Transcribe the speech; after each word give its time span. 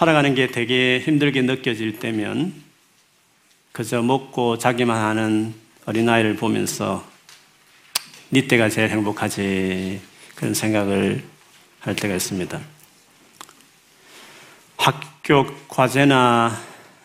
살아가는 0.00 0.34
게 0.34 0.46
되게 0.46 0.98
힘들게 0.98 1.42
느껴질 1.42 1.98
때면 1.98 2.54
그저 3.70 4.00
먹고 4.00 4.56
자기만 4.56 4.96
하는 4.96 5.52
어린아이를 5.84 6.36
보면서 6.36 7.06
니 8.32 8.48
때가 8.48 8.70
제일 8.70 8.88
행복하지 8.88 10.00
그런 10.36 10.54
생각을 10.54 11.22
할 11.80 11.96
때가 11.96 12.14
있습니다. 12.14 12.58
학교 14.78 15.44
과제나 15.68 16.58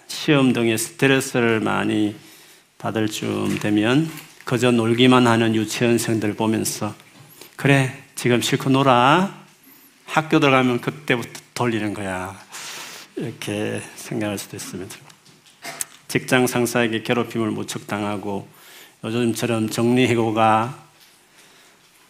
시험 0.07 0.54
등의 0.54 0.77
스트레스를 0.77 1.59
많이 1.59 2.16
받을 2.77 3.09
쯤 3.09 3.59
되면 3.59 4.09
그저 4.46 4.71
놀기만 4.71 5.27
하는 5.27 5.54
유치원생들 5.54 6.36
보면서 6.36 6.96
그래 7.57 8.04
지금 8.16 8.41
실컷 8.41 8.70
놀아 8.70 9.36
학교 10.05 10.39
들어가면 10.39 10.80
그때부터 10.80 11.41
돌리는 11.55 11.93
거야 11.93 12.45
이렇게 13.18 13.82
생각할 13.96 14.38
수도 14.38 14.58
있습니다. 14.58 14.96
직장 16.08 16.48
상사에게 16.48 17.04
괴롭힘을 17.04 17.52
무척 17.52 17.88
당하고 17.88 18.48
요즘처럼 19.04 19.70
정리해고가 19.70 20.84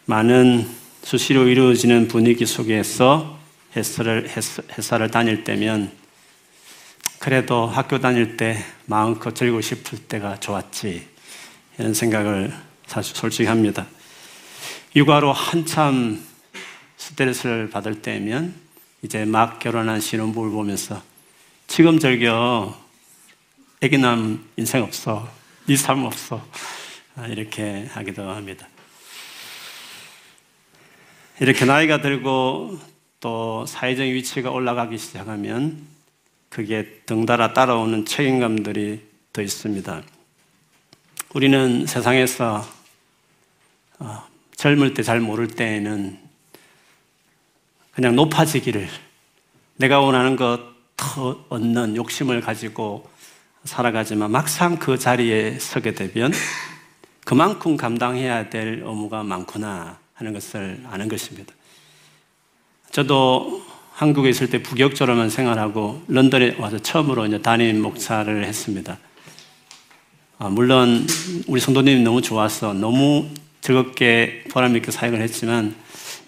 많은 0.05 0.67
수시로 1.03 1.47
이루어지는 1.47 2.07
분위기 2.07 2.45
속에서 2.45 3.37
회사를, 3.75 4.29
회사를 4.77 5.11
다닐 5.11 5.43
때면 5.43 5.91
그래도 7.19 7.67
학교 7.67 7.99
다닐 7.99 8.37
때 8.37 8.63
마음껏 8.85 9.35
즐기고 9.35 9.61
싶을 9.61 9.99
때가 9.99 10.39
좋았지 10.39 11.07
이런 11.77 11.93
생각을 11.93 12.53
사실 12.87 13.15
솔직히 13.15 13.47
합니다. 13.47 13.85
육아로 14.95 15.33
한참 15.33 16.23
스트레스를 16.97 17.69
받을 17.69 18.01
때면 18.01 18.64
이제 19.05 19.23
막 19.23 19.59
결혼한 19.59 20.01
신혼부를 20.01 20.51
보면서 20.51 20.99
지금 21.67 21.99
즐겨 21.99 22.75
애기남 23.79 24.43
인생 24.57 24.81
없어 24.81 25.29
네 25.67 25.75
삶 25.75 26.03
없어 26.03 26.43
아, 27.15 27.27
이렇게 27.27 27.85
하기도 27.91 28.27
합니다. 28.27 28.67
이렇게 31.39 31.65
나이가 31.65 32.01
들고 32.01 32.79
또 33.19 33.67
사회적인 33.67 34.11
위치가 34.15 34.49
올라가기 34.49 34.97
시작하면 34.97 35.85
그게 36.49 37.01
덩달아 37.05 37.53
따라오는 37.53 38.05
책임감들이 38.05 39.03
더 39.33 39.43
있습니다. 39.43 40.01
우리는 41.35 41.85
세상에서 41.85 42.67
어, 43.99 44.23
젊을 44.55 44.95
때 44.95 45.03
잘 45.03 45.19
모를 45.19 45.47
때에는 45.47 46.24
그냥 47.95 48.15
높아지기를 48.15 48.87
내가 49.77 49.99
원하는 50.01 50.35
것 50.35 50.75
더 50.97 51.45
얻는 51.49 51.95
욕심을 51.95 52.41
가지고 52.41 53.07
살아가지만 53.63 54.31
막상 54.31 54.77
그 54.77 54.97
자리에 54.97 55.57
서게 55.59 55.93
되면 55.93 56.31
그만큼 57.25 57.75
감당해야 57.75 58.49
될 58.49 58.83
의무가 58.85 59.23
많구나 59.23 59.97
하는 60.13 60.33
것을 60.33 60.83
아는 60.89 61.07
것입니다. 61.07 61.53
저도 62.91 63.63
한국에 63.91 64.29
있을 64.29 64.49
때 64.49 64.61
부격적으로만 64.61 65.29
생활하고 65.29 66.03
런던에 66.07 66.57
와서 66.59 66.77
처음으로 66.79 67.25
이제 67.25 67.41
담임 67.41 67.81
목사를 67.81 68.43
했습니다. 68.43 68.97
아, 70.37 70.49
물론 70.49 71.07
우리 71.47 71.59
성도님이 71.59 72.03
너무 72.03 72.21
좋아서 72.21 72.73
너무 72.73 73.27
즐겁게 73.61 74.43
보람있게 74.51 74.91
사역을 74.91 75.21
했지만 75.21 75.75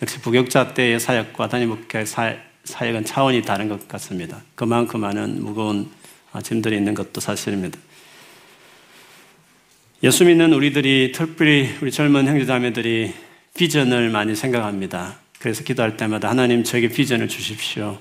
역시 0.01 0.19
부격자 0.19 0.75
때의 0.75 0.99
사역과 0.99 1.49
담임 1.49 1.69
목회 1.69 2.05
사역은 2.05 3.05
차원이 3.05 3.41
다른 3.41 3.67
것 3.67 3.87
같습니다. 3.87 4.43
그만큼 4.53 5.01
많은 5.01 5.43
무거운 5.43 5.89
짐들이 6.43 6.77
있는 6.77 6.93
것도 6.93 7.19
사실입니다. 7.19 7.79
예수 10.03 10.23
믿는 10.25 10.53
우리들이 10.53 11.11
특별히 11.13 11.75
우리 11.81 11.91
젊은 11.91 12.27
형제자매들이 12.27 13.11
비전을 13.55 14.11
많이 14.11 14.35
생각합니다. 14.35 15.17
그래서 15.39 15.63
기도할 15.63 15.97
때마다 15.97 16.29
하나님 16.29 16.63
저에게 16.63 16.89
비전을 16.89 17.27
주십시오. 17.27 17.97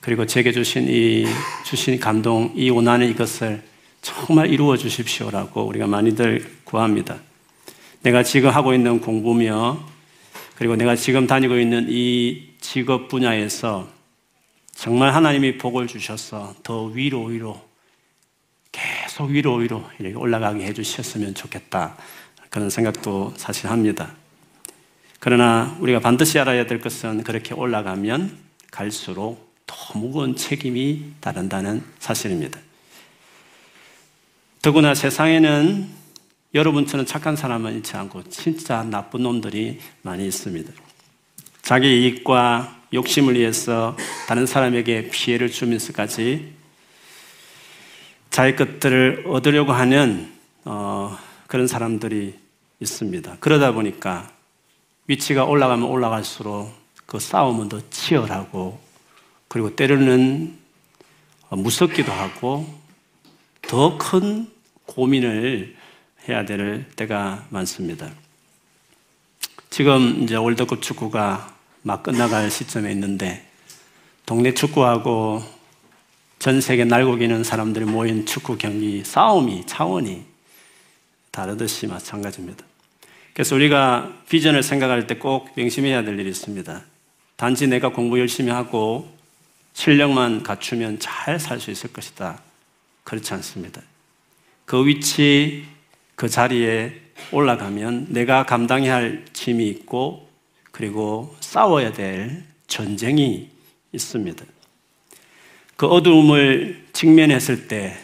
그리고 0.00 0.26
제게 0.26 0.50
주신 0.50 0.88
이 0.88 1.24
주신 1.64 2.00
감동, 2.00 2.52
이 2.56 2.68
원하는 2.70 3.08
이것을 3.08 3.62
정말 4.00 4.52
이루어 4.52 4.76
주십시오라고 4.76 5.62
우리가 5.62 5.86
많이들 5.86 6.44
구합니다. 6.64 7.20
내가 8.02 8.24
지금 8.24 8.50
하고 8.50 8.74
있는 8.74 9.00
공부며 9.00 9.92
그리고 10.56 10.76
내가 10.76 10.96
지금 10.96 11.26
다니고 11.26 11.58
있는 11.58 11.86
이 11.88 12.50
직업 12.60 13.08
분야에서 13.08 13.88
정말 14.72 15.14
하나님이 15.14 15.58
복을 15.58 15.86
주셔서 15.86 16.54
더 16.62 16.84
위로 16.84 17.24
위로 17.24 17.60
계속 18.70 19.30
위로 19.30 19.56
위로 19.56 19.84
이렇게 19.98 20.16
올라가게 20.16 20.64
해주셨으면 20.64 21.34
좋겠다. 21.34 21.96
그런 22.48 22.70
생각도 22.70 23.32
사실 23.36 23.70
합니다. 23.70 24.14
그러나 25.20 25.76
우리가 25.80 26.00
반드시 26.00 26.38
알아야 26.38 26.66
될 26.66 26.80
것은 26.80 27.22
그렇게 27.22 27.54
올라가면 27.54 28.36
갈수록 28.70 29.54
더 29.66 29.98
무거운 29.98 30.36
책임이 30.36 31.12
따른다는 31.20 31.82
사실입니다. 31.98 32.58
더구나 34.62 34.94
세상에는 34.94 36.01
여러분처럼 36.54 37.06
착한 37.06 37.34
사람은 37.34 37.78
있지 37.78 37.96
않고 37.96 38.24
진짜 38.28 38.82
나쁜 38.82 39.22
놈들이 39.22 39.80
많이 40.02 40.26
있습니다. 40.26 40.70
자기 41.62 42.02
이익과 42.02 42.82
욕심을 42.92 43.38
위해서 43.38 43.96
다른 44.28 44.44
사람에게 44.44 45.08
피해를 45.10 45.50
주면서까지 45.50 46.52
자기 48.28 48.56
것들을 48.56 49.24
얻으려고 49.26 49.72
하는 49.72 50.30
어, 50.64 51.18
그런 51.46 51.66
사람들이 51.66 52.34
있습니다. 52.80 53.36
그러다 53.40 53.72
보니까 53.72 54.30
위치가 55.06 55.44
올라가면 55.44 55.88
올라갈수록 55.88 56.72
그 57.06 57.18
싸움은 57.18 57.68
더 57.68 57.80
치열하고 57.90 58.78
그리고 59.48 59.74
때로는 59.74 60.58
무섭기도 61.50 62.12
하고 62.12 62.66
더 63.62 63.96
큰 63.98 64.50
고민을 64.86 65.76
해야 66.28 66.44
될 66.44 66.86
때가 66.96 67.46
많습니다. 67.50 68.10
지금 69.70 70.22
이제 70.22 70.36
월드컵 70.36 70.82
축구가 70.82 71.54
막 71.82 72.02
끝나갈 72.02 72.50
시점에 72.50 72.92
있는데 72.92 73.48
동네 74.26 74.54
축구하고 74.54 75.42
전 76.38 76.60
세계 76.60 76.84
날고기는 76.84 77.44
사람들이 77.44 77.84
모인 77.84 78.26
축구 78.26 78.56
경기 78.58 79.02
싸움이 79.04 79.66
차원이 79.66 80.24
다르듯이 81.30 81.86
마찬가지입니다. 81.86 82.64
그래서 83.32 83.54
우리가 83.54 84.12
비전을 84.28 84.62
생각할 84.62 85.06
때 85.06 85.14
꼭 85.14 85.50
명심해야 85.56 86.02
될 86.04 86.18
일이 86.18 86.28
있습니다. 86.30 86.82
단지 87.36 87.66
내가 87.66 87.88
공부 87.88 88.18
열심히 88.20 88.50
하고 88.52 89.10
실력만 89.72 90.42
갖추면 90.42 90.98
잘 90.98 91.38
살 91.40 91.58
수 91.58 91.70
있을 91.70 91.92
것이다. 91.92 92.40
그렇지 93.04 93.32
않습니다. 93.34 93.80
그 94.66 94.86
위치, 94.86 95.64
그 96.14 96.28
자리에 96.28 97.00
올라가면 97.30 98.08
내가 98.10 98.44
감당해야 98.44 98.94
할 98.94 99.24
짐이 99.32 99.66
있고 99.68 100.28
그리고 100.70 101.34
싸워야 101.40 101.92
될 101.92 102.44
전쟁이 102.66 103.50
있습니다. 103.92 104.44
그 105.76 105.86
어두움을 105.86 106.86
직면했을 106.92 107.68
때 107.68 107.96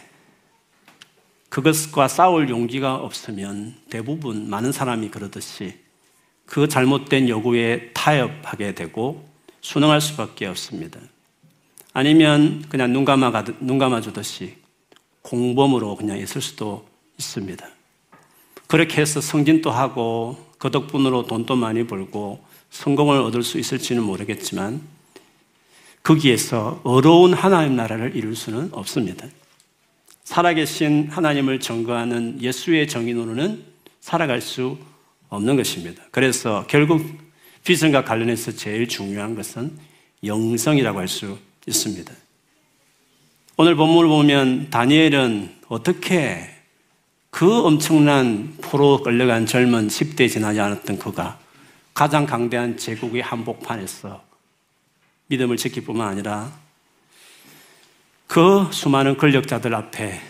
그것과 1.49 2.07
싸울 2.07 2.49
용기가 2.49 2.95
없으면 2.95 3.75
대부분 3.89 4.49
많은 4.49 4.71
사람이 4.71 5.09
그러듯이 5.09 5.73
그 6.45 6.67
잘못된 6.67 7.29
요구에 7.29 7.91
타협하게 7.93 8.75
되고 8.75 9.27
순응할 9.61 10.01
수밖에 10.01 10.45
없습니다. 10.45 10.99
아니면 11.93 12.63
그냥 12.69 12.93
눈 12.93 13.03
감아 13.05 13.43
눈 13.59 13.77
감아 13.77 14.01
주듯이 14.01 14.57
공범으로 15.21 15.95
그냥 15.95 16.17
있을 16.17 16.41
수도 16.41 16.87
있습니다. 17.17 17.67
그렇게 18.69 19.01
해서 19.01 19.19
승진도 19.19 19.71
하고 19.71 20.37
그 20.59 20.69
덕분으로 20.69 21.25
돈도 21.25 21.55
많이 21.55 21.87
벌고 21.87 22.39
성공을 22.69 23.17
얻을 23.17 23.41
수 23.41 23.57
있을지는 23.57 24.03
모르겠지만 24.03 24.79
거기에서 26.03 26.79
어려운 26.83 27.33
하나님 27.33 27.75
나라를 27.75 28.15
이룰 28.15 28.35
수는 28.35 28.69
없습니다. 28.71 29.25
살아계신 30.23 31.07
하나님을 31.09 31.59
증거하는 31.59 32.43
예수의 32.43 32.87
정인으로는 32.87 33.63
살아갈 34.01 34.39
수 34.39 34.77
없는 35.29 35.55
것입니다. 35.55 36.03
그래서 36.11 36.63
결국 36.67 37.03
비전과 37.63 38.03
관련해서 38.03 38.51
제일 38.51 38.87
중요한 38.87 39.33
것은 39.33 39.75
영성이라고 40.23 40.99
할 40.99 41.07
수 41.07 41.39
있습니다. 41.65 42.13
오늘 43.57 43.75
본문을 43.75 44.09
보면 44.09 44.69
다니엘은 44.69 45.55
어떻게 45.69 46.58
그 47.29 47.63
엄청난 47.63 48.55
포로 48.61 49.01
끌려간 49.03 49.45
젊은 49.45 49.87
10대 49.87 50.29
지나지 50.29 50.59
않았던 50.59 50.99
그가 50.99 51.39
가장 51.93 52.25
강대한 52.25 52.77
제국의 52.77 53.21
한복판에서 53.21 54.23
믿음을 55.27 55.57
지킬 55.57 55.83
뿐만 55.83 56.07
아니라 56.07 56.51
그 58.27 58.67
수많은 58.71 59.17
권력자들 59.17 59.73
앞에 59.73 60.21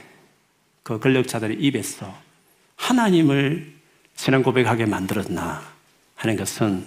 그 0.84 1.00
권력자들의 1.00 1.58
입에서 1.60 2.14
하나님을 2.76 3.74
신앙 4.16 4.44
고백하게 4.44 4.86
만들었나 4.86 5.62
하는 6.16 6.36
것은 6.36 6.86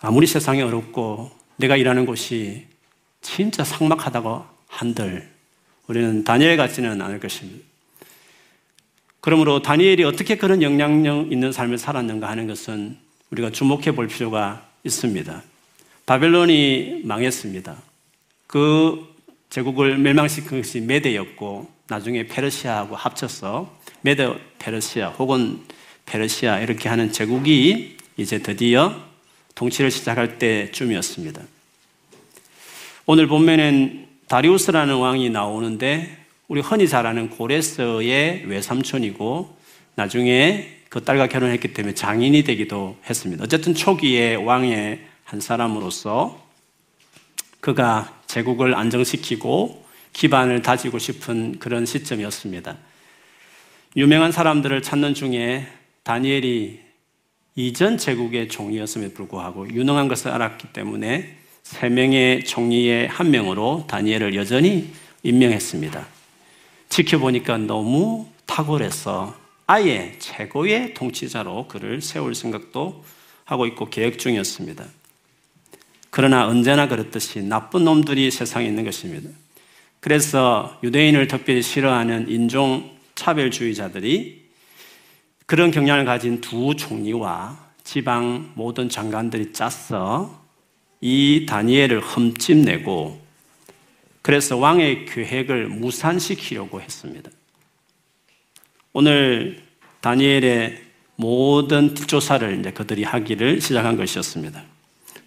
아무리 0.00 0.26
세상이 0.26 0.62
어렵고 0.62 1.30
내가 1.56 1.76
일하는 1.76 2.06
곳이 2.06 2.66
진짜 3.20 3.64
삭막하다고 3.64 4.44
한들 4.68 5.30
우리는 5.86 6.24
다니엘 6.24 6.56
같지는 6.56 7.00
않을 7.00 7.20
것입니다. 7.20 7.71
그러므로 9.22 9.62
다니엘이 9.62 10.02
어떻게 10.02 10.36
그런 10.36 10.62
영향력 10.62 11.30
있는 11.30 11.52
삶을 11.52 11.78
살았는가 11.78 12.28
하는 12.28 12.48
것은 12.48 12.98
우리가 13.30 13.50
주목해 13.50 13.92
볼 13.92 14.08
필요가 14.08 14.66
있습니다. 14.82 15.42
바벨론이 16.06 17.02
망했습니다. 17.04 17.76
그 18.48 19.14
제국을 19.48 19.96
멸망시킨 19.98 20.60
것이 20.60 20.80
메대였고 20.80 21.70
나중에 21.86 22.26
페르시아하고 22.26 22.96
합쳐서 22.96 23.78
메대 24.00 24.28
페르시아 24.58 25.10
혹은 25.10 25.60
페르시아 26.04 26.58
이렇게 26.58 26.88
하는 26.88 27.12
제국이 27.12 27.96
이제 28.16 28.40
드디어 28.40 28.92
통치를 29.54 29.92
시작할 29.92 30.40
때쯤이었습니다. 30.40 31.42
오늘 33.06 33.28
본면엔 33.28 34.08
다리우스라는 34.26 34.96
왕이 34.96 35.30
나오는데 35.30 36.21
우리 36.48 36.60
흔히 36.60 36.88
잘 36.88 37.06
아는 37.06 37.30
고레스의 37.30 38.44
외삼촌이고 38.46 39.56
나중에 39.94 40.68
그 40.88 41.02
딸과 41.02 41.28
결혼했기 41.28 41.72
때문에 41.72 41.94
장인이 41.94 42.42
되기도 42.44 42.96
했습니다. 43.08 43.44
어쨌든 43.44 43.74
초기에 43.74 44.34
왕의 44.34 45.00
한 45.24 45.40
사람으로서 45.40 46.42
그가 47.60 48.20
제국을 48.26 48.74
안정시키고 48.74 49.84
기반을 50.12 50.62
다지고 50.62 50.98
싶은 50.98 51.58
그런 51.58 51.86
시점이었습니다. 51.86 52.76
유명한 53.96 54.32
사람들을 54.32 54.82
찾는 54.82 55.14
중에 55.14 55.66
다니엘이 56.02 56.80
이전 57.54 57.98
제국의 57.98 58.48
총리였음에도 58.48 59.14
불구하고 59.14 59.68
유능한 59.70 60.08
것을 60.08 60.30
알았기 60.30 60.68
때문에 60.72 61.36
세 61.62 61.88
명의 61.88 62.44
총리의 62.44 63.08
한 63.08 63.30
명으로 63.30 63.84
다니엘을 63.88 64.34
여전히 64.34 64.90
임명했습니다. 65.22 66.21
지켜보니까 66.92 67.56
너무 67.56 68.26
탁월해서 68.44 69.34
아예 69.66 70.14
최고의 70.18 70.92
통치자로 70.92 71.66
그를 71.68 72.02
세울 72.02 72.34
생각도 72.34 73.02
하고 73.46 73.64
있고 73.64 73.88
계획 73.88 74.18
중이었습니다. 74.18 74.84
그러나 76.10 76.46
언제나 76.46 76.88
그렇듯이 76.88 77.42
나쁜 77.42 77.84
놈들이 77.84 78.30
세상에 78.30 78.66
있는 78.66 78.84
것입니다. 78.84 79.30
그래서 80.00 80.78
유대인을 80.82 81.28
특별히 81.28 81.62
싫어하는 81.62 82.28
인종 82.28 82.90
차별주의자들이 83.14 84.42
그런 85.46 85.70
경향을 85.70 86.04
가진 86.04 86.42
두 86.42 86.76
총리와 86.76 87.58
지방 87.84 88.52
모든 88.54 88.90
장관들이 88.90 89.54
짰어 89.54 90.42
이 91.00 91.46
다니엘을 91.48 92.00
흠집내고 92.00 93.21
그래서 94.22 94.56
왕의 94.56 95.06
계획을 95.06 95.66
무산시키려고 95.66 96.80
했습니다. 96.80 97.30
오늘 98.92 99.62
다니엘의 100.00 100.82
모든 101.16 101.94
조사를 101.94 102.60
이제 102.60 102.70
그들이 102.72 103.04
하기를 103.04 103.60
시작한 103.60 103.96
것이었습니다. 103.96 104.62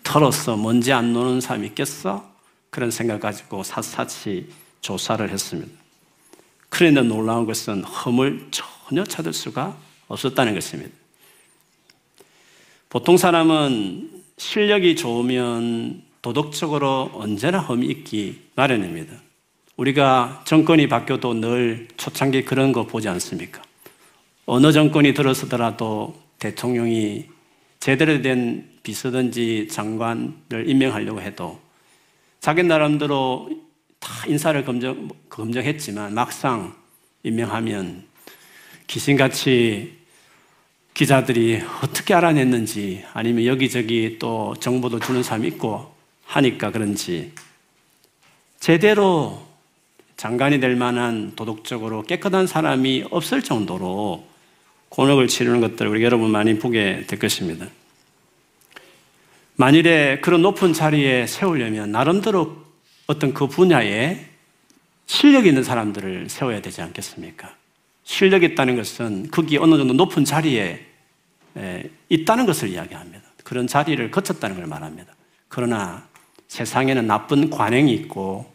털어서 0.03 0.55
먼지 0.55 0.93
안 0.93 1.13
노는 1.13 1.41
사람이 1.41 1.67
있겠어? 1.67 2.33
그런 2.69 2.91
생각 2.91 3.19
가지고 3.19 3.63
샅샅이 3.63 4.47
조사를 4.81 5.29
했습니다. 5.29 5.71
그런데 6.69 7.01
놀라운 7.01 7.45
것은 7.45 7.83
흠을 7.83 8.49
전혀 8.51 9.03
찾을 9.03 9.33
수가 9.33 9.77
없었다는 10.07 10.53
것입니다. 10.53 10.91
보통 12.89 13.17
사람은 13.17 14.23
실력이 14.37 14.95
좋으면 14.95 16.03
도덕적으로 16.25 17.11
언제나 17.13 17.59
흠이 17.59 17.85
있기 17.85 18.49
마련입니다. 18.55 19.13
우리가 19.77 20.41
정권이 20.47 20.87
바뀌어도 20.89 21.35
늘 21.35 21.87
초창기 21.97 22.45
그런 22.45 22.71
거 22.71 22.87
보지 22.87 23.07
않습니까? 23.09 23.61
어느 24.47 24.71
정권이 24.71 25.13
들어서더라도 25.13 26.19
대통령이 26.39 27.27
제대로 27.79 28.23
된 28.23 28.67
비서든지 28.81 29.67
장관을 29.69 30.67
임명하려고 30.67 31.21
해도 31.21 31.59
자기 32.39 32.63
나름대로 32.63 33.51
다 33.99 34.25
인사를 34.25 34.65
검증, 34.65 35.09
검증했지만 35.29 36.15
막상 36.15 36.75
임명하면 37.21 38.03
귀신같이 38.87 39.95
기자들이 40.95 41.61
어떻게 41.83 42.15
알아냈는지 42.15 43.03
아니면 43.13 43.45
여기저기 43.45 44.17
또 44.17 44.55
정보도 44.59 44.99
주는 44.99 45.21
사람이 45.21 45.49
있고 45.49 45.93
하니까 46.35 46.71
그런지 46.71 47.31
제대로 48.59 49.41
장관이 50.17 50.59
될 50.59 50.75
만한 50.75 51.33
도덕적으로 51.35 52.03
깨끗한 52.03 52.45
사람이 52.45 53.05
없을 53.09 53.41
정도로 53.41 54.27
곤혹을 54.89 55.27
치르는 55.27 55.61
것들을 55.61 55.89
우리 55.89 56.03
여러분 56.03 56.31
많이 56.31 56.59
보게 56.59 57.05
될 57.07 57.19
것입니다. 57.19 57.67
만일에 59.55 60.19
그런 60.19 60.41
높은 60.41 60.73
자리에 60.73 61.25
세우려면 61.25 61.91
나름대로 61.91 62.57
어떤 63.07 63.33
그 63.33 63.47
분야에 63.47 64.25
실력 65.05 65.45
있는 65.45 65.63
사람들을 65.63 66.29
세워야 66.29 66.61
되지 66.61 66.81
않겠습니까? 66.81 67.55
실력 68.03 68.43
있다는 68.43 68.75
것은 68.75 69.31
거기 69.31 69.57
어느 69.57 69.77
정도 69.77 69.93
높은 69.93 70.25
자리에 70.25 70.85
있다는 72.09 72.45
것을 72.45 72.69
이야기합니다. 72.69 73.23
그런 73.45 73.67
자리를 73.67 74.11
거쳤다는 74.11 74.57
걸 74.57 74.65
말합니다. 74.65 75.13
그러나 75.47 76.05
세상에는 76.47 77.07
나쁜 77.07 77.49
관행이 77.49 77.93
있고 77.93 78.51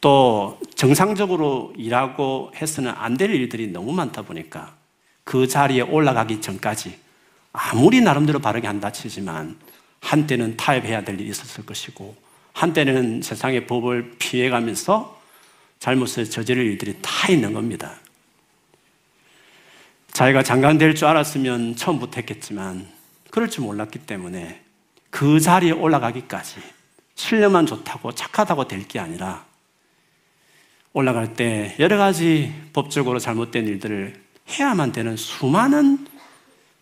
또 0.00 0.58
정상적으로 0.74 1.72
일하고 1.76 2.52
해서는 2.56 2.92
안 2.96 3.16
될 3.16 3.30
일들이 3.34 3.68
너무 3.68 3.92
많다 3.92 4.22
보니까 4.22 4.74
그 5.24 5.46
자리에 5.46 5.82
올라가기 5.82 6.40
전까지 6.40 6.98
아무리 7.52 8.00
나름대로 8.00 8.38
바르게 8.38 8.66
한다 8.66 8.90
치지만 8.92 9.56
한때는 10.00 10.56
타협해야 10.56 11.04
될 11.04 11.20
일이 11.20 11.28
있었을 11.30 11.66
것이고 11.66 12.16
한때는 12.54 13.22
세상의 13.22 13.66
법을 13.66 14.16
피해가면서 14.18 15.20
잘못을 15.78 16.28
저지를 16.28 16.64
일들이 16.64 16.96
다 17.02 17.28
있는 17.30 17.52
겁니다. 17.52 17.94
자기가 20.12 20.42
장관 20.42 20.78
될 20.78 20.94
줄 20.94 21.06
알았으면 21.08 21.76
처음부터 21.76 22.16
했겠지만 22.16 22.86
그럴 23.30 23.48
줄 23.48 23.64
몰랐기 23.64 24.00
때문에 24.00 24.60
그 25.10 25.40
자리에 25.40 25.70
올라가기까지 25.72 26.60
실력만 27.20 27.66
좋다고 27.66 28.12
착하다고 28.14 28.66
될 28.66 28.88
게 28.88 28.98
아니라 28.98 29.44
올라갈 30.92 31.34
때 31.34 31.76
여러 31.78 31.96
가지 31.98 32.52
법적으로 32.72 33.18
잘못된 33.18 33.66
일들을 33.68 34.20
해야만 34.48 34.92
되는 34.92 35.16
수많은 35.16 36.06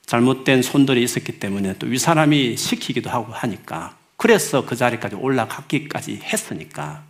잘못된 0.07 0.63
손들이 0.63 1.03
있었기 1.03 1.39
때문에 1.39 1.75
또위 1.79 1.99
사람이 1.99 2.57
시키기도 2.57 3.11
하고 3.11 3.33
하니까 3.33 3.97
그래서 4.17 4.65
그 4.65 4.75
자리까지 4.77 5.17
올라갔기까지 5.17 6.21
했으니까 6.23 7.03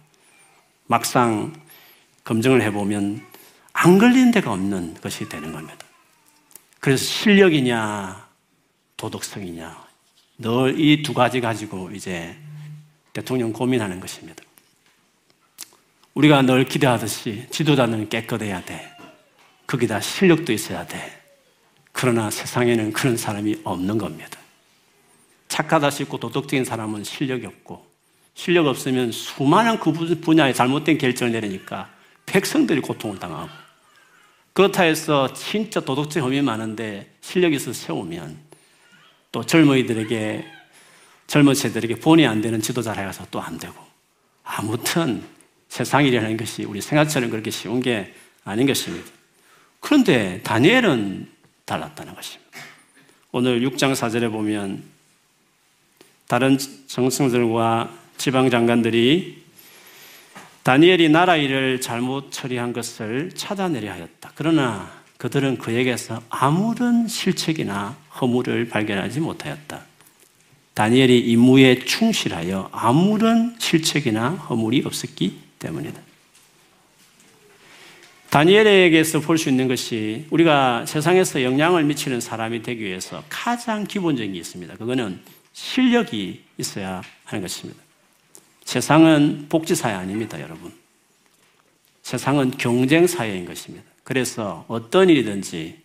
막상 0.87 1.53
검증을 2.25 2.63
해보면 2.63 3.23
안 3.73 3.99
걸린 3.99 4.33
데가 4.33 4.53
없는 4.53 4.95
것이 5.01 5.29
되는 5.29 5.53
겁니다. 5.53 5.77
그래서 6.81 7.05
실력이냐 7.05 8.27
도덕성이냐 8.97 9.87
늘 10.39 10.75
이 10.79 11.03
두 11.03 11.15
가지 11.15 11.41
가지고 11.41 11.91
이제 11.93 12.37
대통령 13.19 13.53
고민하는 13.53 13.99
것입니다. 13.99 14.45
우리가 16.15 16.43
늘 16.43 16.65
기대하듯이 16.65 17.47
지도자는 17.51 18.09
깨끗해야 18.09 18.65
돼. 18.65 18.89
거기다 19.67 20.01
실력도 20.01 20.53
있어야 20.53 20.87
돼. 20.87 21.21
그러나 21.91 22.31
세상에는 22.31 22.93
그런 22.93 23.17
사람이 23.17 23.63
없는 23.65 23.99
겁니다. 23.99 24.39
착하다 25.49 25.91
싶고 25.91 26.19
도덕적인 26.19 26.65
사람은 26.65 27.03
실력이 27.03 27.45
없고 27.45 27.85
실력 28.35 28.69
없으면 28.69 29.11
수많은 29.11 29.81
그 29.81 29.91
분야에 30.21 30.53
잘못된 30.53 30.99
결정을 30.99 31.33
내리니까 31.33 31.91
백성들이 32.27 32.81
고통을 32.83 33.19
당하고 33.19 33.51
그렇다 34.53 34.85
해서 34.85 35.33
진짜 35.33 35.81
도덕적 35.81 36.23
혐의 36.23 36.41
많은데 36.43 37.17
실력이 37.21 37.57
있어서 37.57 37.73
세우면 37.73 38.39
또 39.33 39.45
젊은이들에게 39.45 40.58
젊은 41.29 41.55
세대에게 41.55 41.97
본의 41.97 42.27
안 42.27 42.41
되는 42.41 42.61
지도자를 42.61 43.07
해서 43.07 43.25
또 43.31 43.41
안 43.41 43.59
되고 43.59 43.75
아무튼 44.43 45.23
세상이라는 45.69 46.37
것이 46.37 46.65
우리 46.65 46.81
생각처럼 46.81 47.31
그렇게 47.31 47.51
쉬운 47.51 47.81
게 47.81 48.13
아닌 48.45 48.67
것입니다. 48.67 49.07
그런데 49.81 50.41
다니엘은 50.43 51.29
달랐다는 51.67 52.15
것입니다. 52.15 52.59
오늘 53.31 53.61
6장 53.61 53.93
4절에 53.93 54.33
보면 54.33 54.83
다른 56.27 56.59
정승들과 56.87 57.93
지방 58.17 58.51
장관들이 58.51 59.45
다니엘이 60.63 61.11
나라 61.11 61.37
일을 61.37 61.81
잘못 61.81 62.33
처리한 62.33 62.73
것을 62.73 63.31
찾아내려 63.35 63.93
하였다. 63.93 64.33
그러나 64.35 64.91
그들은 65.19 65.59
그에게서 65.59 66.23
아무런 66.31 67.07
실책이나 67.07 67.97
허물을 68.21 68.69
발견하지 68.69 69.21
못하였다. 69.21 69.83
다니엘이 70.79 71.19
임무에 71.19 71.81
충실하여 71.81 72.69
아무런 72.71 73.57
실책이나 73.59 74.31
허물이 74.31 74.85
없었기 74.85 75.37
때문이다. 75.59 76.01
다니엘에게서 78.31 79.19
볼 79.19 79.39
수 79.39 79.49
있는 79.49 79.67
것이 79.67 80.27
우리가 80.31 80.87
세상에서 80.87 81.43
영향을 81.43 81.83
미치는 81.83 82.21
사람이 82.21 82.63
되기 82.63 82.85
위해서 82.85 83.25
가장 83.29 83.89
기본적인 83.89 84.35
게 84.35 84.39
있습니다. 84.39 84.77
그거는 84.77 85.19
실력이 85.53 86.45
있어야 86.59 87.03
하는 87.25 87.43
것입니다. 87.43 87.83
세상은 88.65 89.47
복지사회 89.49 89.93
아닙니다, 89.93 90.41
여러분. 90.41 90.73
세상은 92.03 92.53
경쟁사회인 92.53 93.47
것입니다. 93.47 93.85
그래서 94.05 94.65
어떤 94.69 95.11
일이든지 95.11 95.77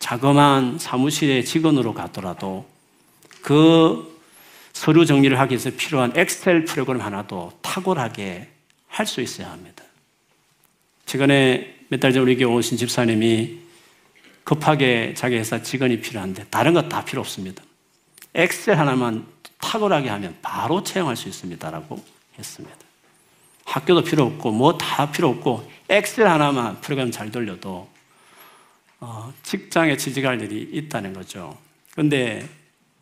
자그마한 0.00 0.80
사무실의 0.80 1.44
직원으로 1.44 1.94
가더라도 1.94 2.66
그 3.46 4.20
서류 4.72 5.06
정리를 5.06 5.38
하기 5.38 5.52
위해서 5.52 5.70
필요한 5.70 6.12
엑셀 6.16 6.64
프로그램 6.64 7.00
하나도 7.00 7.52
탁월하게 7.62 8.48
할 8.88 9.06
수 9.06 9.20
있어야 9.20 9.52
합니다. 9.52 9.84
최근에 11.06 11.76
몇 11.88 12.00
달 12.00 12.12
전 12.12 12.22
우리 12.24 12.36
교회 12.36 12.46
오신 12.52 12.76
집사님이 12.76 13.58
급하게 14.42 15.14
자기 15.16 15.36
회사 15.36 15.62
직원이 15.62 16.00
필요한데 16.00 16.46
다른 16.50 16.74
거다 16.74 17.04
필요 17.04 17.20
없습니다. 17.20 17.62
엑셀 18.34 18.76
하나만 18.76 19.24
탁월하게 19.60 20.08
하면 20.08 20.36
바로 20.42 20.82
채용할 20.82 21.14
수 21.14 21.28
있습니다라고 21.28 22.04
했습니다. 22.36 22.76
학교도 23.64 24.02
필요 24.02 24.24
없고 24.24 24.50
뭐 24.50 24.76
다 24.76 25.12
필요 25.12 25.28
없고 25.28 25.70
엑셀 25.88 26.26
하나만 26.26 26.80
프로그램 26.80 27.12
잘 27.12 27.30
돌려도 27.30 27.88
어, 28.98 29.32
직장에 29.44 29.96
취직할 29.96 30.42
일이 30.42 30.68
있다는 30.72 31.12
거죠. 31.12 31.56
그런데 31.92 32.48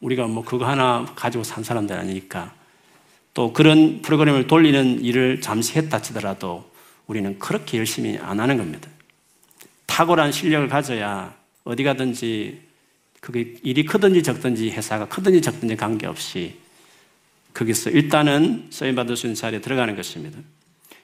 우리가 0.04 0.26
뭐 0.26 0.44
그거 0.44 0.66
하나 0.66 1.06
가지고 1.16 1.44
산 1.44 1.64
사람들 1.64 1.96
아니니까 1.96 2.54
또 3.32 3.52
그런 3.52 4.02
프로그램을 4.02 4.46
돌리는 4.46 5.02
일을 5.02 5.40
잠시 5.40 5.78
했다 5.78 6.02
치더라도 6.02 6.70
우리는 7.06 7.38
그렇게 7.38 7.78
열심히 7.78 8.18
안 8.18 8.38
하는 8.38 8.58
겁니다. 8.58 8.88
탁월한 9.86 10.30
실력을 10.30 10.68
가져야 10.68 11.34
어디 11.64 11.84
가든지 11.84 12.60
그게 13.20 13.54
일이 13.62 13.84
크든지 13.84 14.22
적든지 14.22 14.70
회사가 14.70 15.08
크든지 15.08 15.40
적든지 15.40 15.76
관계없이 15.76 16.58
거기서 17.54 17.90
일단은 17.90 18.66
쓰임받을 18.70 19.16
수 19.16 19.26
있는 19.26 19.34
자리에 19.34 19.60
들어가는 19.62 19.96
것입니다. 19.96 20.38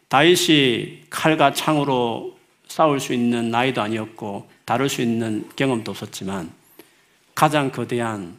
다윗이 0.09 1.05
칼과 1.09 1.55
창으로 1.55 2.37
싸울 2.69 3.01
수 3.01 3.15
있는 3.15 3.51
나이도 3.51 3.81
아니었고 3.81 4.51
다룰 4.67 4.91
수 4.91 5.01
있는 5.01 5.49
경험도 5.57 5.91
없었지만 5.91 6.51
가장 7.35 7.71
거대한 7.71 8.37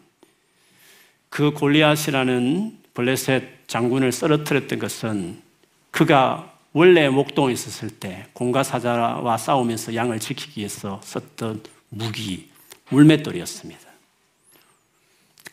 그 1.32 1.52
골리앗이라는 1.52 2.78
블레셋 2.94 3.70
장군을 3.70 4.12
쓰러뜨렸던 4.12 4.80
것은 4.80 5.42
그가 5.90 6.52
원래 6.74 7.08
목동에 7.08 7.54
있었을 7.54 7.90
때 7.90 8.28
공가 8.34 8.64
사자와 8.64 9.38
싸우면서 9.38 9.96
양을 9.96 10.20
지키기 10.20 10.60
위해서 10.60 11.00
썼던 11.02 11.64
무기 11.88 12.50
물맷돌이었습니다. 12.90 13.80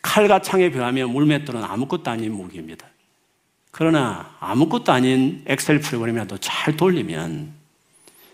칼과 0.03 0.43
창에 0.43 0.69
비하면 0.69 1.11
물맷돌은 1.11 1.63
아무것도 1.63 2.11
아닌 2.11 2.33
무기입니다. 2.33 2.85
그러나 3.71 4.35
아무것도 4.41 4.91
아닌 4.91 5.45
엑셀 5.47 5.79
프로그램이라도 5.81 6.39
잘 6.39 6.77
돌리면 6.77 7.53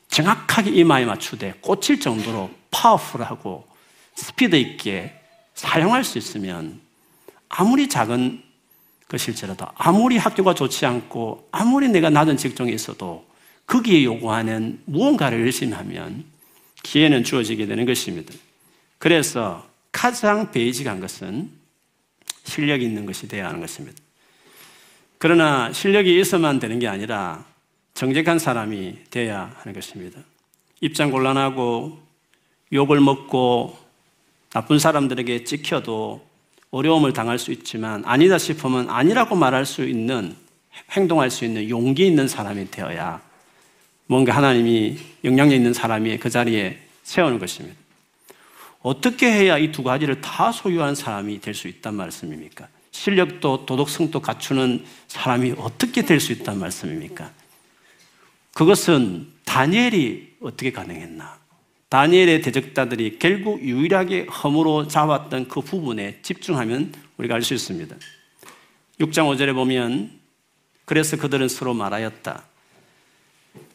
정확하게 0.08 0.70
이마에 0.70 1.04
맞추되 1.04 1.58
꽂힐 1.60 2.00
정도로 2.00 2.50
파워풀하고 2.70 3.68
스피드 4.14 4.56
있게 4.56 5.20
사용할 5.54 6.04
수 6.04 6.16
있으면 6.16 6.83
아무리 7.56 7.88
작은 7.88 8.42
것일지라도 9.08 9.66
아무리 9.76 10.16
학교가 10.16 10.54
좋지 10.54 10.86
않고 10.86 11.48
아무리 11.52 11.88
내가 11.88 12.10
낮은 12.10 12.36
직종에 12.36 12.72
있어도 12.72 13.24
거기에 13.66 14.02
요구하는 14.02 14.80
무언가를 14.86 15.40
열심히 15.40 15.72
하면 15.72 16.24
기회는 16.82 17.22
주어지게 17.22 17.66
되는 17.66 17.86
것입니다. 17.86 18.34
그래서 18.98 19.66
가장 19.92 20.50
베이직한 20.50 20.98
것은 20.98 21.50
실력이 22.42 22.84
있는 22.84 23.06
것이 23.06 23.28
되어야 23.28 23.48
하는 23.48 23.60
것입니다. 23.60 23.96
그러나 25.18 25.72
실력이 25.72 26.18
있어만 26.20 26.58
되는 26.58 26.80
게 26.80 26.88
아니라 26.88 27.44
정직한 27.94 28.40
사람이 28.40 29.04
되어야 29.10 29.54
하는 29.58 29.72
것입니다. 29.72 30.18
입장 30.80 31.12
곤란하고 31.12 32.02
욕을 32.72 33.00
먹고 33.00 33.78
나쁜 34.50 34.80
사람들에게 34.80 35.44
찍혀도 35.44 36.33
어려움을 36.74 37.12
당할 37.12 37.38
수 37.38 37.52
있지만 37.52 38.02
아니다 38.04 38.36
싶으면 38.36 38.90
아니라고 38.90 39.36
말할 39.36 39.64
수 39.64 39.84
있는 39.84 40.34
행동할 40.90 41.30
수 41.30 41.44
있는 41.44 41.68
용기 41.68 42.04
있는 42.06 42.26
사람이 42.26 42.70
되어야 42.72 43.22
뭔가 44.06 44.34
하나님이 44.34 44.98
영향력 45.22 45.54
있는 45.54 45.72
사람이 45.72 46.18
그 46.18 46.30
자리에 46.30 46.78
세우는 47.04 47.38
것입니다. 47.38 47.76
어떻게 48.82 49.30
해야 49.30 49.56
이 49.56 49.70
두 49.72 49.82
가지를 49.84 50.20
다 50.20 50.50
소유한 50.52 50.94
사람이 50.94 51.40
될 51.40 51.54
수 51.54 51.68
있단 51.68 51.94
말씀입니까? 51.94 52.66
실력도 52.90 53.66
도덕성도 53.66 54.20
갖추는 54.20 54.84
사람이 55.08 55.54
어떻게 55.58 56.02
될 56.02 56.20
수 56.20 56.32
있단 56.32 56.58
말씀입니까? 56.58 57.30
그것은 58.52 59.28
다니엘이 59.44 60.34
어떻게 60.40 60.70
가능했나? 60.72 61.38
다니엘의 61.94 62.42
대적자들이 62.42 63.20
결국 63.20 63.62
유일하게 63.62 64.24
허물로 64.24 64.88
잡았던 64.88 65.46
그 65.46 65.60
부분에 65.60 66.18
집중하면 66.22 66.92
우리가 67.18 67.36
알 67.36 67.42
수 67.42 67.54
있습니다. 67.54 67.94
6장 68.98 69.28
5절에 69.28 69.54
보면 69.54 70.10
그래서 70.86 71.16
그들은 71.16 71.46
서로 71.46 71.72
말하였다. 71.72 72.42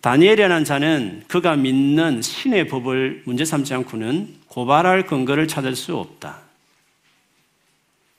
다니엘이라는 0.01 0.65
자는 0.65 1.23
그가 1.29 1.55
믿는 1.55 2.21
신의 2.21 2.67
법을 2.67 3.23
문제 3.23 3.45
삼지 3.45 3.73
않고는 3.75 4.35
고발할 4.47 5.05
근거를 5.05 5.47
찾을 5.47 5.77
수 5.77 5.95
없다. 5.95 6.41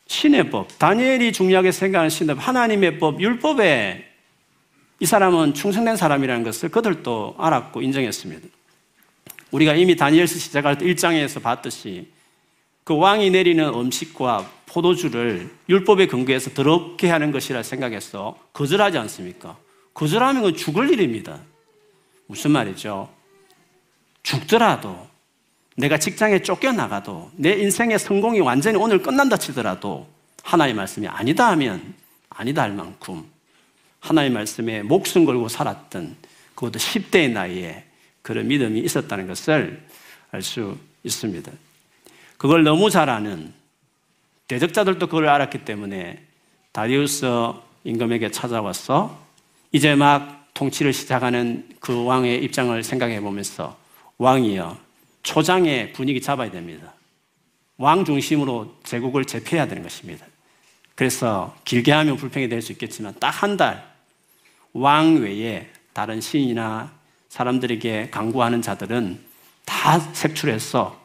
신의 0.07 0.49
법, 0.49 0.78
다니엘이 0.78 1.35
중요하게 1.35 1.73
생각하는 1.73 2.09
신의 2.09 2.37
법, 2.37 2.49
하나님의 2.49 2.99
법, 2.99 3.21
율법에 3.21 4.07
이 5.00 5.04
사람은 5.04 5.52
충성된 5.52 5.97
사람이라는 5.97 6.42
것을 6.42 6.71
그들도 6.71 7.35
알았고 7.37 7.83
인정했습니다. 7.83 8.60
우리가 9.50 9.75
이미 9.75 9.97
다니엘서 9.97 10.38
시작할 10.38 10.78
때 10.78 10.87
1장에서 10.87 11.42
봤듯이 11.42 12.09
그 12.85 12.97
왕이 12.97 13.30
내리는 13.30 13.64
음식과 13.64 14.50
포도주를 14.66 15.50
율법에 15.69 16.07
근거해서 16.07 16.50
더럽게 16.50 17.09
하는 17.11 17.33
것이라 17.33 17.62
생각해서 17.62 18.38
거절하지 18.52 18.99
않습니까? 18.99 19.57
거절하면 19.95 20.42
그 20.42 20.52
죽을 20.54 20.90
일입니다. 20.90 21.40
무슨 22.26 22.52
말이죠? 22.52 23.09
죽더라도 24.23 25.09
내가 25.76 25.99
직장에 25.99 26.42
쫓겨나가도 26.42 27.33
내 27.37 27.54
인생의 27.54 27.99
성공이 27.99 28.40
완전히 28.40 28.76
오늘 28.76 29.02
끝난다 29.02 29.37
치더라도 29.37 30.07
하나의 30.42 30.75
말씀이 30.75 31.07
아니다 31.09 31.49
하면 31.49 31.95
아니다 32.28 32.62
할 32.62 32.73
만큼 32.73 33.25
하나의 34.00 34.30
말씀에 34.30 34.83
목숨 34.83 35.25
걸고 35.25 35.49
살았던 35.49 36.16
그것도 36.54 36.78
10대의 36.78 37.30
나이에 37.30 37.85
그런 38.23 38.49
믿음이 38.49 38.81
있었다는 38.81 39.27
것을 39.27 39.83
알 40.33 40.43
수 40.43 40.79
있습니다. 41.03 41.50
그걸 42.37 42.62
너무 42.62 42.91
잘 42.91 43.09
아는 43.11 43.53
대적자들도 44.49 45.07
그걸 45.07 45.29
알았기 45.29 45.65
때문에 45.65 46.23
다리우스 46.73 47.27
임금에게 47.85 48.31
찾아와서 48.31 49.19
이제 49.73 49.95
막 49.95 50.49
통치를 50.55 50.93
시작하는 50.93 51.69
그 51.81 52.05
왕의 52.05 52.43
입장을 52.45 52.83
생각해 52.83 53.21
보면서 53.21 53.79
왕이여 54.19 54.79
초장의 55.23 55.93
분위기 55.93 56.21
잡아야 56.21 56.50
됩니다. 56.50 56.93
왕 57.79 58.05
중심으로 58.05 58.79
제국을 58.85 59.25
제패해야 59.25 59.67
되는 59.67 59.83
것입니다. 59.83 60.27
그래서 60.95 61.57
길게 61.65 61.93
하면 61.93 62.17
불평이 62.17 62.49
될 62.49 62.61
수 62.61 62.73
있겠지만 62.73 63.15
딱 63.19 63.43
한 63.43 63.57
달 63.57 63.91
왕 64.73 65.17
외에 65.23 65.69
다른 65.93 66.21
신이나 66.21 66.93
사람들에게 67.31 68.11
강구하는 68.11 68.61
자들은 68.61 69.19
다 69.65 69.99
색출해서 69.99 71.01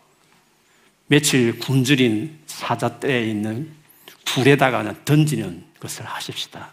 며칠 1.07 1.59
굶주린 1.59 2.39
사자떼에 2.47 3.29
있는 3.29 3.71
불에다가 4.25 5.05
던지는 5.05 5.63
것을 5.79 6.03
하십시다. 6.05 6.71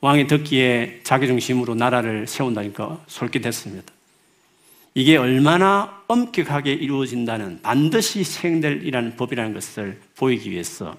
왕이 0.00 0.28
듣기에 0.28 1.00
자기 1.02 1.26
중심으로 1.26 1.74
나라를 1.74 2.26
세운다니까 2.26 3.04
솔깃했습니다. 3.06 3.92
이게 4.94 5.16
얼마나 5.16 6.02
엄격하게 6.06 6.72
이루어진다는 6.72 7.60
반드시 7.62 8.24
시행될 8.24 8.86
이라는 8.86 9.16
법이라는 9.16 9.52
것을 9.52 10.00
보이기 10.16 10.50
위해서 10.50 10.96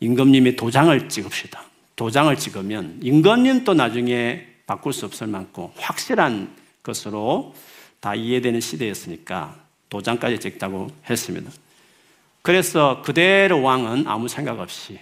임금님의 0.00 0.56
도장을 0.56 1.08
찍읍시다. 1.08 1.62
도장을 1.96 2.34
찍으면 2.36 3.00
임금님도 3.02 3.74
나중에 3.74 4.46
바꿀 4.68 4.92
수 4.92 5.04
없을 5.04 5.26
만큼 5.26 5.66
확실한 5.76 6.54
것으로 6.84 7.56
다 7.98 8.14
이해되는 8.14 8.60
시대였으니까 8.60 9.56
도장까지 9.88 10.38
찍자고 10.38 10.86
했습니다. 11.10 11.50
그래서 12.42 13.02
그대로 13.02 13.60
왕은 13.62 14.06
아무 14.06 14.28
생각 14.28 14.60
없이 14.60 15.00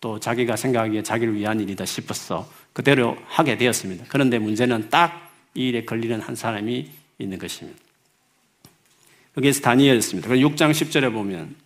또 0.00 0.20
자기가 0.20 0.54
생각하기에 0.54 1.02
자기를 1.02 1.34
위한 1.34 1.60
일이다 1.60 1.84
싶어서 1.84 2.48
그대로 2.72 3.16
하게 3.26 3.58
되었습니다. 3.58 4.04
그런데 4.08 4.38
문제는 4.38 4.88
딱 4.90 5.30
이 5.54 5.68
일에 5.68 5.84
걸리는 5.84 6.20
한 6.20 6.34
사람이 6.34 6.88
있는 7.18 7.38
것입니다. 7.38 7.78
여기에서 9.36 9.60
다니엘이었습니다. 9.62 10.28
6장 10.28 10.70
10절에 10.70 11.12
보면 11.12 11.56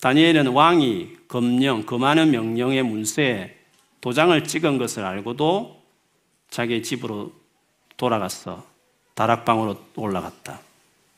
다니엘은 0.00 0.48
왕이 0.48 1.16
검령, 1.28 1.84
그 1.84 1.94
많은 1.94 2.30
명령의 2.30 2.82
문서에 2.82 3.56
도장을 4.00 4.44
찍은 4.44 4.78
것을 4.78 5.04
알고도 5.04 5.82
자기 6.50 6.82
집으로 6.82 7.32
돌아갔어. 7.96 8.64
다락방으로 9.14 9.76
올라갔다. 9.96 10.60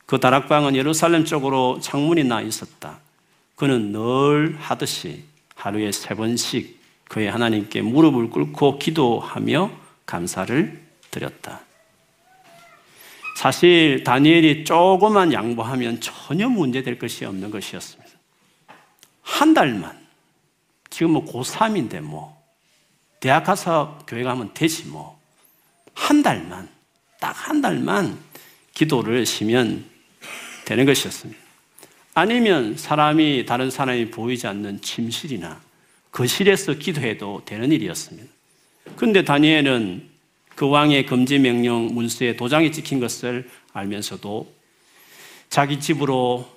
그 0.07 0.21
다락방은 0.21 0.77
예루살렘 0.77 1.25
쪽으로 1.25 1.81
창문이 1.81 2.25
나 2.25 2.41
있었다. 2.41 3.01
그는 3.57 3.93
늘 3.93 4.57
하듯이 4.59 5.25
하루에 5.55 5.91
세 5.91 6.15
번씩 6.15 6.79
그의 7.09 7.31
하나님께 7.31 7.83
무릎을 7.83 8.31
꿇고 8.31 8.79
기도하며 8.79 9.71
감사를 10.05 10.83
드렸다. 11.11 11.61
사실 13.37 14.03
다니엘이 14.05 14.65
조금만 14.65 15.33
양보하면 15.33 16.01
전혀 16.01 16.49
문제될 16.49 16.99
것이 16.99 17.25
없는 17.25 17.51
것이었습니다. 17.51 18.13
한 19.23 19.55
달만. 19.55 20.07
지금 20.89 21.13
뭐 21.13 21.25
고3인데 21.25 22.01
뭐. 22.01 22.37
대학 23.21 23.45
가서 23.45 23.99
교회 24.07 24.23
가면 24.23 24.55
되지 24.55 24.87
뭐. 24.87 25.16
한 25.97 26.23
달만. 26.23 26.69
딱 27.19 27.35
한 27.49 27.61
달만 27.61 28.19
기도를 28.75 29.25
쉬면 29.25 29.85
되는 30.65 30.85
것이었습니다. 30.85 31.41
아니면 32.15 32.77
사람이 32.77 33.47
다른 33.47 33.71
사람이 33.71 34.11
보이지 34.11 34.47
않는 34.47 34.81
침실이나 34.81 35.61
거실에서 36.13 36.75
기도해도 36.75 37.43
되는 37.45 37.73
일이었습니다. 37.73 38.29
그런데 38.97 39.25
다니엘은 39.25 40.09
그 40.55 40.69
왕의 40.69 41.07
금지 41.07 41.39
명령 41.39 41.95
문서에 41.95 42.37
도장이 42.37 42.73
찍힌 42.73 43.01
것을 43.01 43.49
알면서도 43.73 44.53
자기 45.51 45.79
집으로 45.79 46.49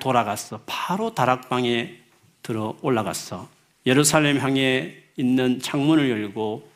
돌아가서 0.00 0.60
바로 0.66 1.14
다락방에 1.14 1.94
들어 2.42 2.76
올라가서 2.82 3.48
예루살렘 3.86 4.38
향해 4.38 4.94
있는 5.16 5.60
창문을 5.60 6.10
열고 6.10 6.70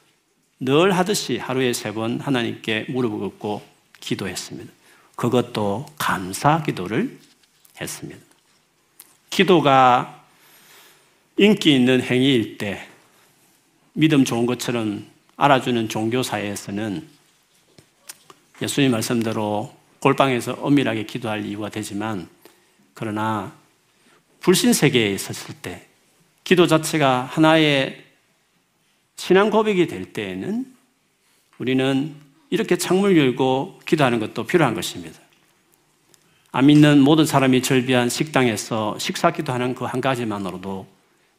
늘 0.60 0.92
하듯이 0.92 1.38
하루에 1.38 1.72
세 1.72 1.92
번 1.92 2.20
하나님께 2.20 2.86
무릎을 2.90 3.18
꿇고 3.18 3.62
기도했습니다. 4.00 4.70
그것도 5.16 5.86
감사 5.98 6.62
기도를 6.62 7.18
했습니다. 7.80 8.20
기도가 9.30 10.22
인기 11.38 11.74
있는 11.74 12.02
행위일 12.02 12.58
때 12.58 12.86
믿음 13.94 14.24
좋은 14.24 14.44
것처럼 14.44 15.06
알아주는 15.36 15.88
종교사회에서는 15.88 17.08
예수님 18.60 18.90
말씀대로 18.90 19.74
골방에서 20.00 20.58
엄밀하게 20.60 21.04
기도할 21.04 21.46
이유가 21.46 21.70
되지만 21.70 22.28
그러나 22.92 23.54
불신 24.40 24.74
세계에 24.74 25.12
있었을 25.14 25.54
때 25.54 25.86
기도 26.44 26.66
자체가 26.66 27.22
하나의 27.22 28.09
신앙 29.20 29.50
고백이 29.50 29.86
될 29.86 30.14
때에는 30.14 30.64
우리는 31.58 32.14
이렇게 32.48 32.78
창문을 32.78 33.18
열고 33.18 33.80
기도하는 33.84 34.18
것도 34.18 34.46
필요한 34.46 34.72
것입니다. 34.72 35.20
안 36.52 36.64
믿는 36.64 37.00
모든 37.02 37.26
사람이 37.26 37.60
절비한 37.60 38.08
식당에서 38.08 38.98
식사 38.98 39.30
기도하는 39.30 39.74
그 39.74 39.84
한 39.84 40.00
가지만으로도 40.00 40.86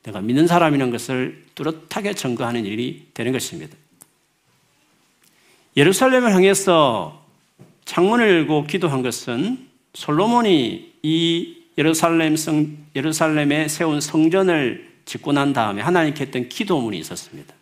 내가 0.04 0.22
믿는 0.22 0.46
사람이라는 0.46 0.92
것을 0.92 1.44
뚜렷하게 1.56 2.14
증거하는 2.14 2.68
일이 2.68 3.08
되는 3.16 3.32
것입니다. 3.32 3.76
예루살렘을 5.76 6.36
향해서 6.36 7.26
창문을 7.86 8.30
열고 8.30 8.68
기도한 8.68 9.02
것은 9.02 9.68
솔로몬이 9.96 10.94
이 11.02 11.58
예루살렘 11.80 12.36
성, 12.36 12.78
예루살렘에 12.96 13.68
세운 13.68 14.00
성전을 14.02 14.92
짓고 15.06 15.32
난 15.32 15.52
다음에 15.52 15.82
하나님께 15.82 16.26
했던 16.26 16.48
기도문이 16.48 17.00
있었습니다. 17.00 17.56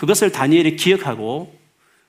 그것을 0.00 0.32
다니엘이 0.32 0.76
기억하고 0.76 1.54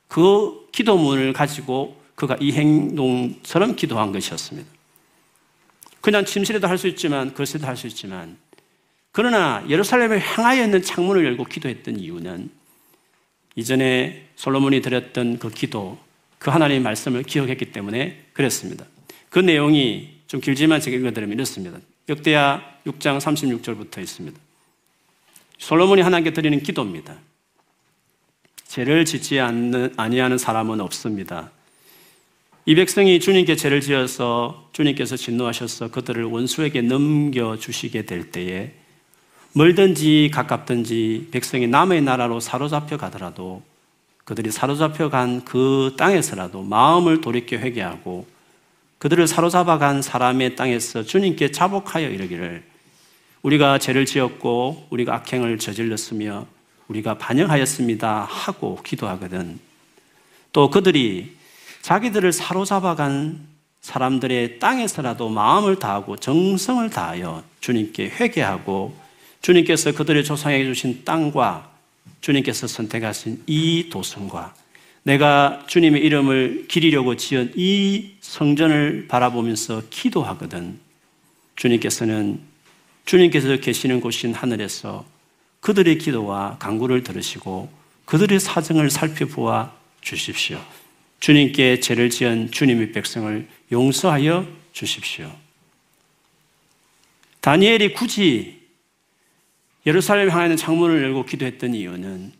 그 0.07 0.65
기도문을 0.71 1.33
가지고 1.33 2.01
그가 2.15 2.37
이 2.39 2.53
행동처럼 2.53 3.75
기도한 3.75 4.13
것이었습니다. 4.13 4.69
그냥 5.99 6.23
침실에도 6.23 6.69
할 6.69 6.77
수 6.77 6.87
있지만 6.87 7.33
거실에도 7.33 7.67
할 7.67 7.75
수 7.75 7.87
있지만 7.87 8.37
그러나 9.11 9.65
예루살렘을 9.67 10.19
향하여 10.19 10.63
있는 10.63 10.81
창문을 10.81 11.25
열고 11.25 11.43
기도했던 11.43 11.99
이유는 11.99 12.49
이전에 13.57 14.29
솔로몬이 14.37 14.81
드렸던 14.81 15.39
그 15.39 15.49
기도, 15.49 15.99
그 16.39 16.49
하나님의 16.49 16.79
말씀을 16.79 17.23
기억했기 17.23 17.73
때문에 17.73 18.27
그랬습니다. 18.31 18.85
그 19.29 19.39
내용이 19.39 20.21
좀 20.27 20.39
길지만 20.39 20.79
제가 20.79 20.95
읽어드리면 20.95 21.33
이렇습니다. 21.33 21.77
역대하 22.07 22.61
6장 22.87 23.19
36절부터 23.19 23.97
있습니다. 23.99 24.39
솔로몬이 25.57 26.01
하나님께 26.01 26.31
드리는 26.31 26.57
기도입니다. 26.63 27.17
죄를 28.71 29.03
짓지 29.03 29.37
않는, 29.37 29.95
아니하는 29.97 30.37
사람은 30.37 30.79
없습니다. 30.79 31.51
이 32.65 32.73
백성이 32.73 33.19
주님께 33.19 33.57
죄를 33.57 33.81
지어서 33.81 34.69
주님께서 34.71 35.17
진노하셔서 35.17 35.91
그들을 35.91 36.23
원수에게 36.23 36.81
넘겨주시게 36.81 38.05
될 38.05 38.31
때에 38.31 38.71
멀든지 39.51 40.31
가깝든지 40.33 41.27
백성이 41.31 41.67
남의 41.67 42.01
나라로 42.03 42.39
사로잡혀 42.39 42.95
가더라도 42.95 43.61
그들이 44.23 44.51
사로잡혀 44.51 45.09
간 45.09 45.41
그 45.43 45.95
땅에서라도 45.97 46.63
마음을 46.63 47.19
돌이켜 47.19 47.57
회개하고 47.57 48.25
그들을 48.99 49.27
사로잡아 49.27 49.79
간 49.79 50.01
사람의 50.01 50.55
땅에서 50.55 51.03
주님께 51.03 51.51
자복하여 51.51 52.09
이르기를 52.09 52.63
우리가 53.41 53.79
죄를 53.79 54.05
지었고 54.05 54.87
우리가 54.91 55.15
악행을 55.15 55.57
저질렀으며 55.57 56.60
우리가 56.91 57.17
반영하였습니다 57.17 58.25
하고 58.29 58.79
기도하거든. 58.83 59.59
또 60.53 60.69
그들이 60.69 61.35
자기들을 61.81 62.31
사로잡아 62.31 62.95
간 62.95 63.47
사람들의 63.81 64.59
땅에서라도 64.59 65.29
마음을 65.29 65.79
다하고 65.79 66.17
정성을 66.17 66.87
다하여 66.89 67.43
주님께 67.61 68.09
회개하고 68.09 68.95
주님께서 69.41 69.93
그들의 69.93 70.23
조상에게 70.23 70.65
주신 70.65 71.03
땅과 71.03 71.71
주님께서 72.21 72.67
선택하신 72.67 73.43
이 73.47 73.89
도성과 73.89 74.53
내가 75.03 75.63
주님의 75.65 76.03
이름을 76.03 76.65
기리려고 76.67 77.15
지은 77.15 77.53
이 77.55 78.11
성전을 78.21 79.07
바라보면서 79.07 79.81
기도하거든. 79.89 80.79
주님께서는 81.55 82.39
주님께서 83.05 83.57
계시는 83.57 83.99
곳인 83.99 84.35
하늘에서 84.35 85.05
그들의 85.61 85.97
기도와 85.99 86.57
강구를 86.59 87.03
들으시고 87.03 87.71
그들의 88.05 88.39
사정을 88.39 88.89
살펴보아 88.89 89.71
주십시오. 90.01 90.59
주님께 91.19 91.79
죄를 91.79 92.09
지은 92.09 92.51
주님의 92.51 92.91
백성을 92.91 93.47
용서하여 93.71 94.47
주십시오. 94.73 95.31
다니엘이 97.39 97.93
굳이 97.93 98.61
예루살렘 99.85 100.29
향하는 100.29 100.51
하 100.51 100.55
창문을 100.55 101.01
열고 101.03 101.25
기도했던 101.25 101.73
이유는 101.73 102.33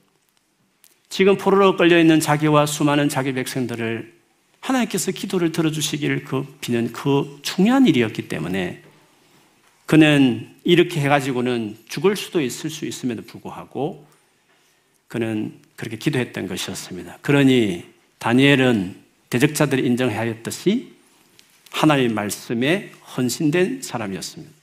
지금 1.09 1.37
포로로 1.37 1.75
끌려 1.75 1.99
있는 1.99 2.19
자기와 2.19 2.65
수많은 2.65 3.09
자기 3.09 3.33
백성들을 3.33 4.13
하나님께서 4.61 5.11
기도를 5.11 5.51
들어주시기를 5.51 6.23
그 6.23 6.45
비는 6.61 6.91
그 6.93 7.39
중요한 7.41 7.87
일이었기 7.87 8.27
때문에 8.27 8.83
그는 9.91 10.47
이렇게 10.63 11.01
해가지고는 11.01 11.77
죽을 11.89 12.15
수도 12.15 12.39
있을 12.39 12.69
수 12.69 12.85
있음에도 12.85 13.23
불구하고 13.23 14.07
그는 15.09 15.59
그렇게 15.75 15.97
기도했던 15.97 16.47
것이었습니다. 16.47 17.17
그러니 17.21 17.83
다니엘은 18.17 18.95
대적자들이 19.29 19.85
인정하였듯이 19.85 20.93
하나님의 21.71 22.13
말씀에 22.13 22.91
헌신된 23.17 23.81
사람이었습니다. 23.81 24.53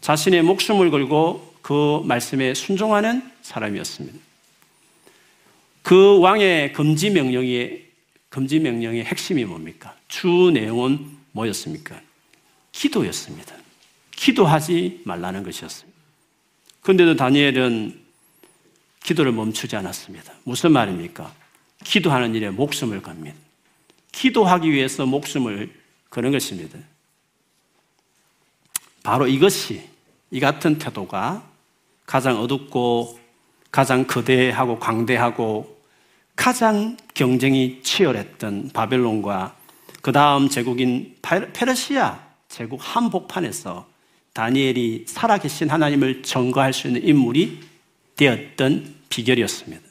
자신의 0.00 0.42
목숨을 0.42 0.90
걸고 0.90 1.54
그 1.62 2.02
말씀에 2.04 2.54
순종하는 2.54 3.22
사람이었습니다. 3.42 4.18
그 5.82 6.18
왕의 6.18 6.72
금지 6.72 7.10
명령의 7.10 7.84
금지 8.28 8.58
명령의 8.58 9.04
핵심이 9.04 9.44
뭡니까? 9.44 9.94
주 10.08 10.50
내용은 10.52 10.98
뭐였습니까? 11.30 12.00
기도였습니다. 12.72 13.61
기도하지 14.22 15.02
말라는 15.04 15.42
것이었습니다. 15.42 15.98
그런데도 16.82 17.16
다니엘은 17.16 18.00
기도를 19.02 19.32
멈추지 19.32 19.74
않았습니다. 19.74 20.32
무슨 20.44 20.70
말입니까? 20.70 21.34
기도하는 21.82 22.32
일에 22.36 22.48
목숨을 22.50 23.02
겁니다. 23.02 23.36
기도하기 24.12 24.70
위해서 24.70 25.06
목숨을 25.06 25.74
거는 26.08 26.30
것입니다. 26.30 26.78
바로 29.02 29.26
이것이 29.26 29.88
이 30.30 30.38
같은 30.38 30.78
태도가 30.78 31.42
가장 32.06 32.38
어둡고 32.38 33.18
가장 33.72 34.06
거대하고 34.06 34.78
광대하고 34.78 35.82
가장 36.36 36.96
경쟁이 37.14 37.82
치열했던 37.82 38.70
바벨론과 38.72 39.56
그 40.00 40.12
다음 40.12 40.48
제국인 40.48 41.16
페르시아 41.22 42.24
제국 42.48 42.78
한복판에서 42.80 43.90
다니엘이 44.32 45.04
살아계신 45.06 45.68
하나님을 45.68 46.22
증거할 46.22 46.72
수 46.72 46.86
있는 46.86 47.06
인물이 47.06 47.60
되었던 48.16 48.94
비결이었습니다. 49.08 49.82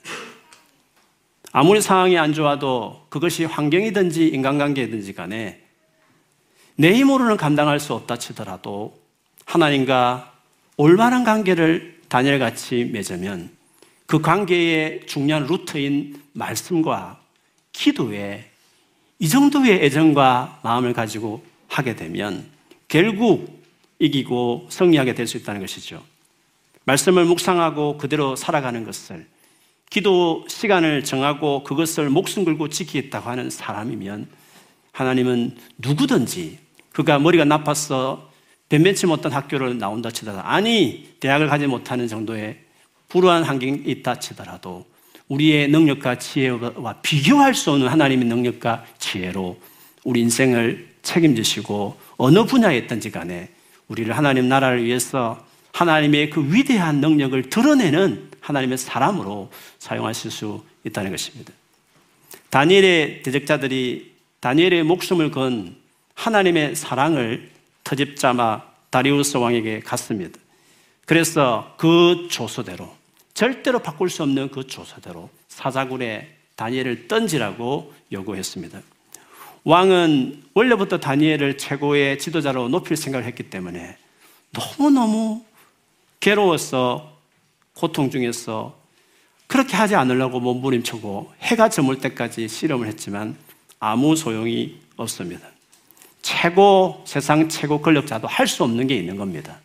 아무리 1.51 1.81
상황이 1.81 2.17
안 2.17 2.33
좋아도 2.33 3.05
그것이 3.09 3.45
환경이든지 3.45 4.27
인간관계든지 4.27 5.13
간에 5.13 5.61
내 6.75 6.93
힘으로는 6.93 7.37
감당할 7.37 7.79
수 7.79 7.93
없다 7.93 8.17
치더라도 8.17 8.99
하나님과 9.45 10.33
올바른 10.77 11.23
관계를 11.23 11.99
다니엘 12.07 12.39
같이 12.39 12.85
맺으면 12.85 13.51
그 14.05 14.19
관계의 14.19 15.05
중요한 15.07 15.45
루트인 15.45 16.21
말씀과 16.33 17.19
기도에 17.73 18.49
이 19.19 19.29
정도의 19.29 19.83
애정과 19.83 20.61
마음을 20.63 20.93
가지고 20.93 21.43
하게 21.67 21.95
되면 21.95 22.45
결국 22.87 23.60
이기고 24.01 24.67
승리하게 24.69 25.13
될 25.13 25.27
수 25.27 25.37
있다는 25.37 25.61
것이죠. 25.61 26.03
말씀을 26.85 27.25
묵상하고 27.25 27.97
그대로 27.99 28.35
살아가는 28.35 28.83
것을 28.83 29.27
기도 29.91 30.43
시간을 30.47 31.03
정하고 31.03 31.63
그것을 31.63 32.09
목숨 32.09 32.43
걸고 32.43 32.69
지키겠다고 32.69 33.29
하는 33.29 33.49
사람이면 33.51 34.27
하나님은 34.91 35.55
누구든지 35.77 36.57
그가 36.91 37.19
머리가 37.19 37.45
나빠서 37.45 38.31
변변치 38.69 39.05
못한 39.05 39.31
학교를 39.31 39.77
나온다 39.77 40.09
치더라도 40.09 40.41
아니 40.47 41.13
대학을 41.19 41.47
가지 41.47 41.67
못하는 41.67 42.07
정도의 42.07 42.57
불우한 43.09 43.43
환경이 43.43 43.83
있다 43.85 44.19
치더라도 44.19 44.85
우리의 45.27 45.67
능력과 45.69 46.17
지혜와 46.17 47.01
비교할 47.03 47.53
수 47.53 47.71
없는 47.71 47.87
하나님의 47.87 48.27
능력과 48.27 48.85
지혜로 48.97 49.59
우리 50.03 50.21
인생을 50.21 50.89
책임지시고 51.03 51.97
어느 52.17 52.43
분야에 52.45 52.77
있든지 52.79 53.11
간에 53.11 53.49
우리를 53.91 54.15
하나님 54.15 54.47
나라를 54.47 54.85
위해서 54.85 55.45
하나님의 55.73 56.29
그 56.29 56.41
위대한 56.53 57.01
능력을 57.01 57.49
드러내는 57.49 58.29
하나님의 58.39 58.77
사람으로 58.77 59.51
사용하실 59.79 60.31
수 60.31 60.63
있다는 60.85 61.11
것입니다. 61.11 61.51
다니엘의 62.49 63.23
대적자들이 63.23 64.13
다니엘의 64.39 64.83
목숨을 64.83 65.31
건 65.31 65.75
하나님의 66.15 66.75
사랑을 66.75 67.49
터집자마 67.83 68.61
다리우스 68.89 69.35
왕에게 69.35 69.81
갔습니다. 69.81 70.39
그래서 71.05 71.75
그 71.77 72.27
조서대로 72.31 72.95
절대로 73.33 73.79
바꿀 73.79 74.09
수 74.09 74.23
없는 74.23 74.51
그 74.51 74.67
조서대로 74.67 75.29
사자굴에 75.49 76.33
다니엘을 76.55 77.09
던지라고 77.09 77.93
요구했습니다. 78.11 78.81
왕은 79.63 80.43
원래부터 80.53 80.99
다니엘을 80.99 81.57
최고의 81.57 82.17
지도자로 82.19 82.69
높일 82.69 82.97
생각을 82.97 83.25
했기 83.27 83.43
때문에 83.43 83.97
너무너무 84.51 85.43
괴로워서 86.19 87.17
고통 87.73 88.09
중에서 88.09 88.79
그렇게 89.47 89.75
하지 89.75 89.95
않으려고 89.95 90.39
몸부림치고 90.39 91.33
해가 91.41 91.69
저물 91.69 91.99
때까지 91.99 92.47
실험을 92.47 92.87
했지만 92.87 93.37
아무 93.79 94.15
소용이 94.15 94.77
없습니다. 94.97 95.47
최고, 96.21 97.03
세상 97.05 97.49
최고 97.49 97.81
권력자도 97.81 98.27
할 98.27 98.47
수 98.47 98.63
없는 98.63 98.87
게 98.87 98.95
있는 98.95 99.17
겁니다. 99.17 99.59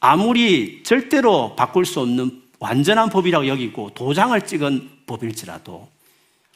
아무리 0.00 0.82
절대로 0.82 1.54
바꿀 1.56 1.84
수 1.84 2.00
없는 2.00 2.42
완전한 2.58 3.10
법이라고 3.10 3.46
여기고 3.46 3.90
도장을 3.94 4.38
찍은 4.46 4.90
법일지라도 5.06 5.88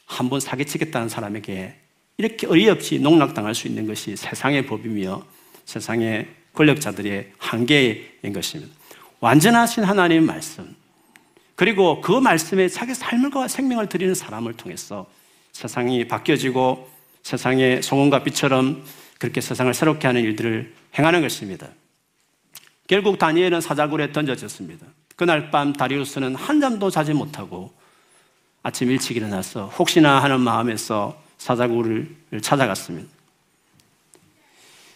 한 0.07 0.28
번 0.28 0.40
사기치겠다는 0.40 1.09
사람에게 1.09 1.76
이렇게 2.16 2.46
어이없이 2.46 2.98
농락당할 2.98 3.55
수 3.55 3.66
있는 3.66 3.87
것이 3.87 4.16
세상의 4.16 4.66
법이며 4.66 5.24
세상의 5.64 6.29
권력자들의 6.53 7.33
한계인 7.38 8.33
것입니다. 8.33 8.72
완전하신 9.20 9.85
하나님의 9.85 10.22
말씀, 10.24 10.77
그리고 11.57 12.00
그 12.00 12.12
말씀에 12.12 12.68
자기 12.68 12.94
삶과 12.94 13.48
생명을 13.48 13.88
드리는 13.88 14.14
사람을 14.14 14.55
통해서 14.55 15.07
세상이 15.53 16.09
바뀌어지고 16.09 16.88
세상의 17.22 17.83
소금과 17.83 18.22
빛처럼 18.24 18.85
그렇게 19.18 19.40
세상을 19.40 19.72
새롭게 19.72 20.07
하는 20.07 20.22
일들을 20.22 20.74
행하는 20.98 21.22
것입니다. 21.22 21.68
결국 22.87 23.18
다니엘은 23.18 23.61
사자굴에 23.61 24.12
던져졌습니다. 24.12 24.87
그날 25.16 25.50
밤 25.50 25.72
다리우스는 25.72 26.35
한 26.35 26.61
잠도 26.61 26.90
자지 26.90 27.14
못하고 27.14 27.72
아침 28.62 28.90
일찍 28.90 29.16
일어나서 29.16 29.66
혹시나 29.79 30.22
하는 30.22 30.40
마음에서 30.40 31.22
사자굴을 31.44 32.09
찾아갔습니다. 32.40 33.07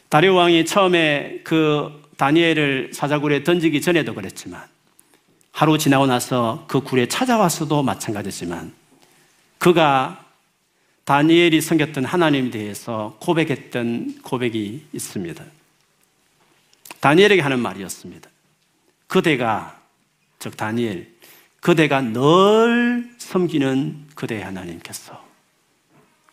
다리우 0.08 0.32
왕이 0.32 0.64
처음에 0.64 1.42
그 1.44 2.02
다니엘을 2.16 2.92
사자굴에 2.94 3.44
던지기 3.44 3.82
전에도 3.82 4.14
그랬지만 4.14 4.64
하루 5.52 5.76
지나고 5.76 6.06
나서 6.06 6.64
그 6.66 6.80
굴에 6.80 7.06
찾아와서도 7.06 7.82
마찬가지지만 7.82 8.72
그가 9.58 10.24
다니엘이 11.04 11.60
섬겼던 11.60 12.06
하나님에 12.06 12.48
대해서 12.48 13.18
고백했던 13.20 14.22
고백이 14.22 14.86
있습니다. 14.94 15.44
다니엘에게 17.00 17.42
하는 17.42 17.60
말이었습니다. 17.60 18.30
그대가, 19.06 19.78
즉 20.38 20.56
다니엘, 20.56 21.12
그대가 21.60 22.00
늘 22.00 23.10
섬기는 23.18 24.06
그대의 24.14 24.42
하나님께서, 24.44 25.27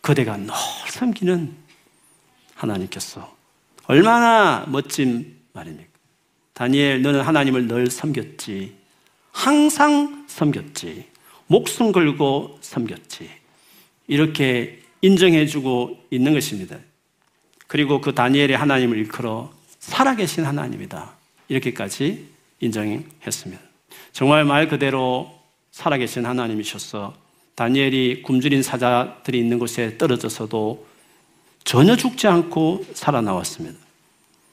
그대가 0.06 0.36
늘 0.36 0.50
섬기는 0.88 1.52
하나님께서 2.54 3.36
얼마나 3.88 4.64
멋진 4.68 5.36
말입니까? 5.52 5.90
다니엘, 6.52 7.02
너는 7.02 7.22
하나님을 7.22 7.66
늘 7.66 7.90
섬겼지. 7.90 8.76
항상 9.32 10.24
섬겼지. 10.28 11.08
목숨 11.48 11.90
걸고 11.90 12.60
섬겼지. 12.60 13.28
이렇게 14.06 14.80
인정해주고 15.00 16.06
있는 16.12 16.34
것입니다. 16.34 16.78
그리고 17.66 18.00
그 18.00 18.14
다니엘의 18.14 18.56
하나님을 18.56 18.96
일컬어 18.98 19.52
살아계신 19.80 20.44
하나님이다. 20.44 21.16
이렇게까지 21.48 22.28
인정했습니다. 22.60 23.60
정말 24.12 24.44
말 24.44 24.68
그대로 24.68 25.36
살아계신 25.72 26.26
하나님이셔서 26.26 27.25
다니엘이 27.56 28.22
굶주린 28.22 28.62
사자들이 28.62 29.38
있는 29.38 29.58
곳에 29.58 29.98
떨어져서도 29.98 30.86
전혀 31.64 31.96
죽지 31.96 32.28
않고 32.28 32.86
살아나왔습니다. 32.94 33.76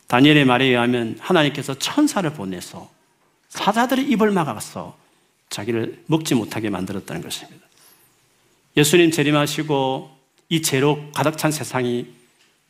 다니엘의 0.07 0.45
말에 0.45 0.65
의하면 0.65 1.17
하나님께서 1.19 1.77
천사를 1.77 2.27
보내서 2.33 2.89
사자들의 3.49 4.09
입을 4.09 4.31
막아서 4.31 4.97
자기를 5.49 6.03
먹지 6.07 6.33
못하게 6.33 6.71
만들었다는 6.71 7.21
것입니다. 7.21 7.63
예수님 8.75 9.11
재림하시고 9.11 10.09
이 10.49 10.61
죄로 10.63 11.11
가득 11.13 11.37
찬 11.37 11.51
세상이 11.51 12.07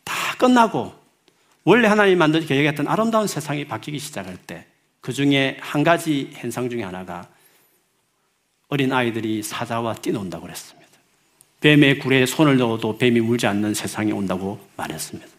다 0.03 0.13
끝나고 0.37 0.93
원래 1.63 1.87
하나님 1.87 2.17
만든 2.17 2.45
계획했던 2.45 2.89
아름다운 2.89 3.27
세상이 3.27 3.65
바뀌기 3.65 3.99
시작할 3.99 4.35
때 4.35 4.67
그 5.03 5.11
중에 5.11 5.57
한 5.59 5.83
가지 5.83 6.29
현상 6.31 6.69
중에 6.69 6.81
하나가 6.81 7.27
어린 8.69 8.91
아이들이 8.91 9.43
사자와 9.43 9.95
뛰논다고 9.95 10.43
그랬습니다. 10.43 10.89
뱀의 11.61 11.99
굴에 11.99 12.25
손을 12.25 12.57
넣어도 12.57 12.97
뱀이 12.97 13.21
물지 13.21 13.47
않는 13.47 13.73
세상이 13.73 14.11
온다고 14.11 14.59
말했습니다. 14.75 15.29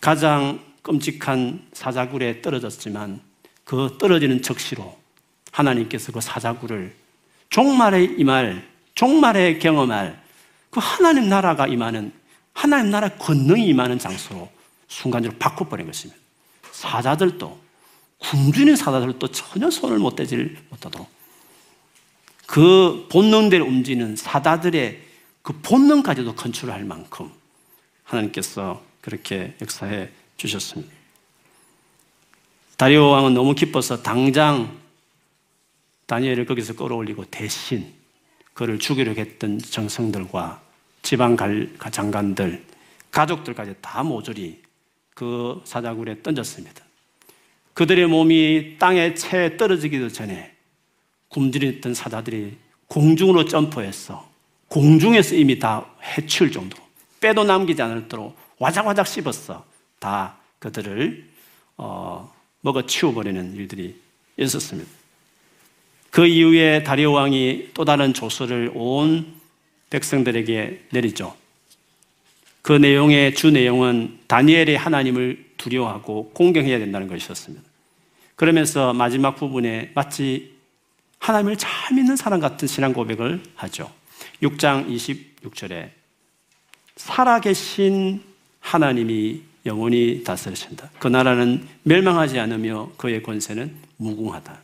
가장 0.00 0.60
끔찍한 0.82 1.68
사자굴에 1.72 2.42
떨어졌지만 2.42 3.20
그 3.64 3.96
떨어지는 3.98 4.42
적시로 4.42 4.98
하나님께서 5.52 6.12
그 6.12 6.20
사자굴을 6.20 6.94
종말의 7.50 8.16
이말 8.18 8.66
종말에 8.94 9.58
경험할 9.58 10.20
그 10.70 10.80
하나님 10.82 11.28
나라가 11.28 11.66
임하는 11.66 12.12
하나님 12.52 12.90
나라 12.90 13.08
권능이 13.10 13.66
임하는 13.66 13.98
장소로 13.98 14.50
순간적으로 14.88 15.38
바꿔버린 15.38 15.86
것입니다. 15.86 16.20
사자들도 16.70 17.60
굶주린 18.18 18.76
사자들도 18.76 19.28
전혀 19.28 19.70
손을 19.70 19.98
못 19.98 20.16
대질 20.16 20.58
못하도록 20.70 21.08
그 22.52 23.06
본능대로 23.10 23.64
움직이는 23.64 24.14
사자들의 24.14 25.00
그 25.40 25.54
본능까지도 25.62 26.34
컨트롤할 26.34 26.84
만큼 26.84 27.30
하나님께서 28.04 28.84
그렇게 29.00 29.54
역사해 29.62 30.10
주셨습니다. 30.36 30.92
다리오 32.76 33.08
왕은 33.08 33.32
너무 33.32 33.54
기뻐서 33.54 34.02
당장 34.02 34.78
다니엘을 36.04 36.44
거기서 36.44 36.74
끌어올리고 36.74 37.24
대신 37.30 37.90
그를 38.52 38.78
죽이려고 38.78 39.18
했던 39.18 39.58
정성들과 39.58 40.60
지방 41.00 41.38
장관들, 41.90 42.66
가족들까지 43.10 43.76
다 43.80 44.02
모조리 44.02 44.60
그 45.14 45.62
사자굴에 45.64 46.20
던졌습니다. 46.22 46.84
그들의 47.72 48.08
몸이 48.08 48.76
땅에 48.78 49.14
채 49.14 49.56
떨어지기도 49.56 50.10
전에 50.10 50.52
굶주렸던 51.32 51.94
사자들이 51.94 52.56
공중으로 52.88 53.46
점프해서 53.46 54.30
공중에서 54.68 55.34
이미 55.34 55.58
다 55.58 55.86
해칠 56.16 56.52
정도로 56.52 56.82
빼도 57.20 57.44
남기지 57.44 57.80
않도록 57.80 58.36
와작와작 58.58 59.06
씹었어. 59.06 59.64
다 59.98 60.36
그들을 60.58 61.28
어, 61.76 62.32
먹어 62.60 62.86
치워버리는 62.86 63.54
일들이 63.54 63.96
있었습니다. 64.36 64.90
그 66.10 66.26
이후에 66.26 66.82
다리오 66.82 67.12
왕이 67.12 67.70
또 67.74 67.84
다른 67.84 68.12
조서를 68.12 68.70
온 68.74 69.34
백성들에게 69.90 70.88
내리죠. 70.90 71.34
그 72.60 72.72
내용의 72.72 73.34
주 73.34 73.50
내용은 73.50 74.18
다니엘의 74.26 74.76
하나님을 74.76 75.52
두려워하고 75.56 76.30
공경해야 76.34 76.78
된다는 76.78 77.08
것이었습니다. 77.08 77.64
그러면서 78.36 78.92
마지막 78.92 79.36
부분에 79.36 79.90
마치 79.94 80.52
하나님을 81.22 81.56
잘 81.56 81.94
믿는 81.94 82.16
사람 82.16 82.40
같은 82.40 82.66
신앙 82.66 82.92
고백을 82.92 83.40
하죠. 83.54 83.88
6장 84.42 84.88
26절에 84.88 85.90
살아계신 86.96 88.20
하나님이 88.58 89.42
영원히 89.64 90.24
다스리신다. 90.24 90.90
그 90.98 91.06
나라는 91.06 91.64
멸망하지 91.84 92.40
않으며 92.40 92.90
그의 92.96 93.22
권세는 93.22 93.72
무궁하다. 93.98 94.60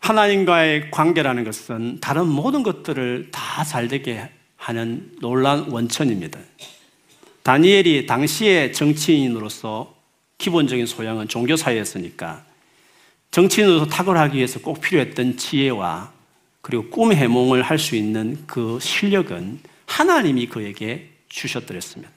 하나님과의 0.00 0.90
관계라는 0.90 1.44
것은 1.44 1.98
다른 2.00 2.28
모든 2.28 2.62
것들을 2.62 3.30
다 3.30 3.64
잘되게 3.64 4.28
하는 4.56 5.10
놀란 5.22 5.70
원천입니다. 5.70 6.38
다니엘이 7.42 8.04
당시의 8.04 8.74
정치인으로서 8.74 9.94
기본적인 10.36 10.84
소양은 10.84 11.28
종교사회였으니까 11.28 12.51
정치인으로서 13.32 13.86
탁월하기 13.86 14.36
위해서 14.36 14.60
꼭 14.60 14.80
필요했던 14.80 15.38
지혜와 15.38 16.12
그리고 16.60 16.88
꿈 16.90 17.12
해몽을 17.12 17.62
할 17.62 17.78
수 17.78 17.96
있는 17.96 18.44
그 18.46 18.78
실력은 18.80 19.58
하나님이 19.86 20.46
그에게 20.46 21.08
주셨더랬습니다. 21.28 22.12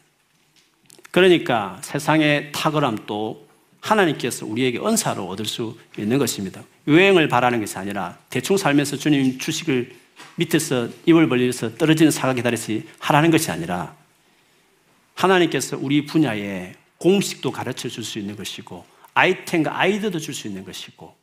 그러니까 1.11 1.79
세상의 1.81 2.51
탁월함도 2.51 3.47
하나님께서 3.79 4.45
우리에게 4.45 4.79
은사로 4.79 5.25
얻을 5.27 5.45
수 5.45 5.77
있는 5.97 6.17
것입니다. 6.17 6.61
유행을 6.87 7.29
바라는 7.29 7.61
것이 7.61 7.77
아니라 7.77 8.17
대충 8.29 8.57
살면서 8.57 8.97
주님 8.97 9.39
주식을 9.39 9.95
밑에서 10.35 10.89
입을 11.05 11.29
벌려서 11.29 11.75
떨어지는 11.75 12.11
사과 12.11 12.33
기다리시 12.33 12.83
하라는 12.99 13.31
것이 13.31 13.49
아니라 13.51 13.95
하나님께서 15.13 15.77
우리 15.79 16.05
분야에 16.05 16.75
공식도 16.97 17.51
가르쳐 17.51 17.87
줄 17.87 18.03
수 18.03 18.19
있는 18.19 18.35
것이고 18.35 18.94
아이템과 19.15 19.79
아이디어도 19.79 20.19
줄 20.19 20.33
수 20.35 20.47
있는 20.47 20.63
것이고 20.63 21.15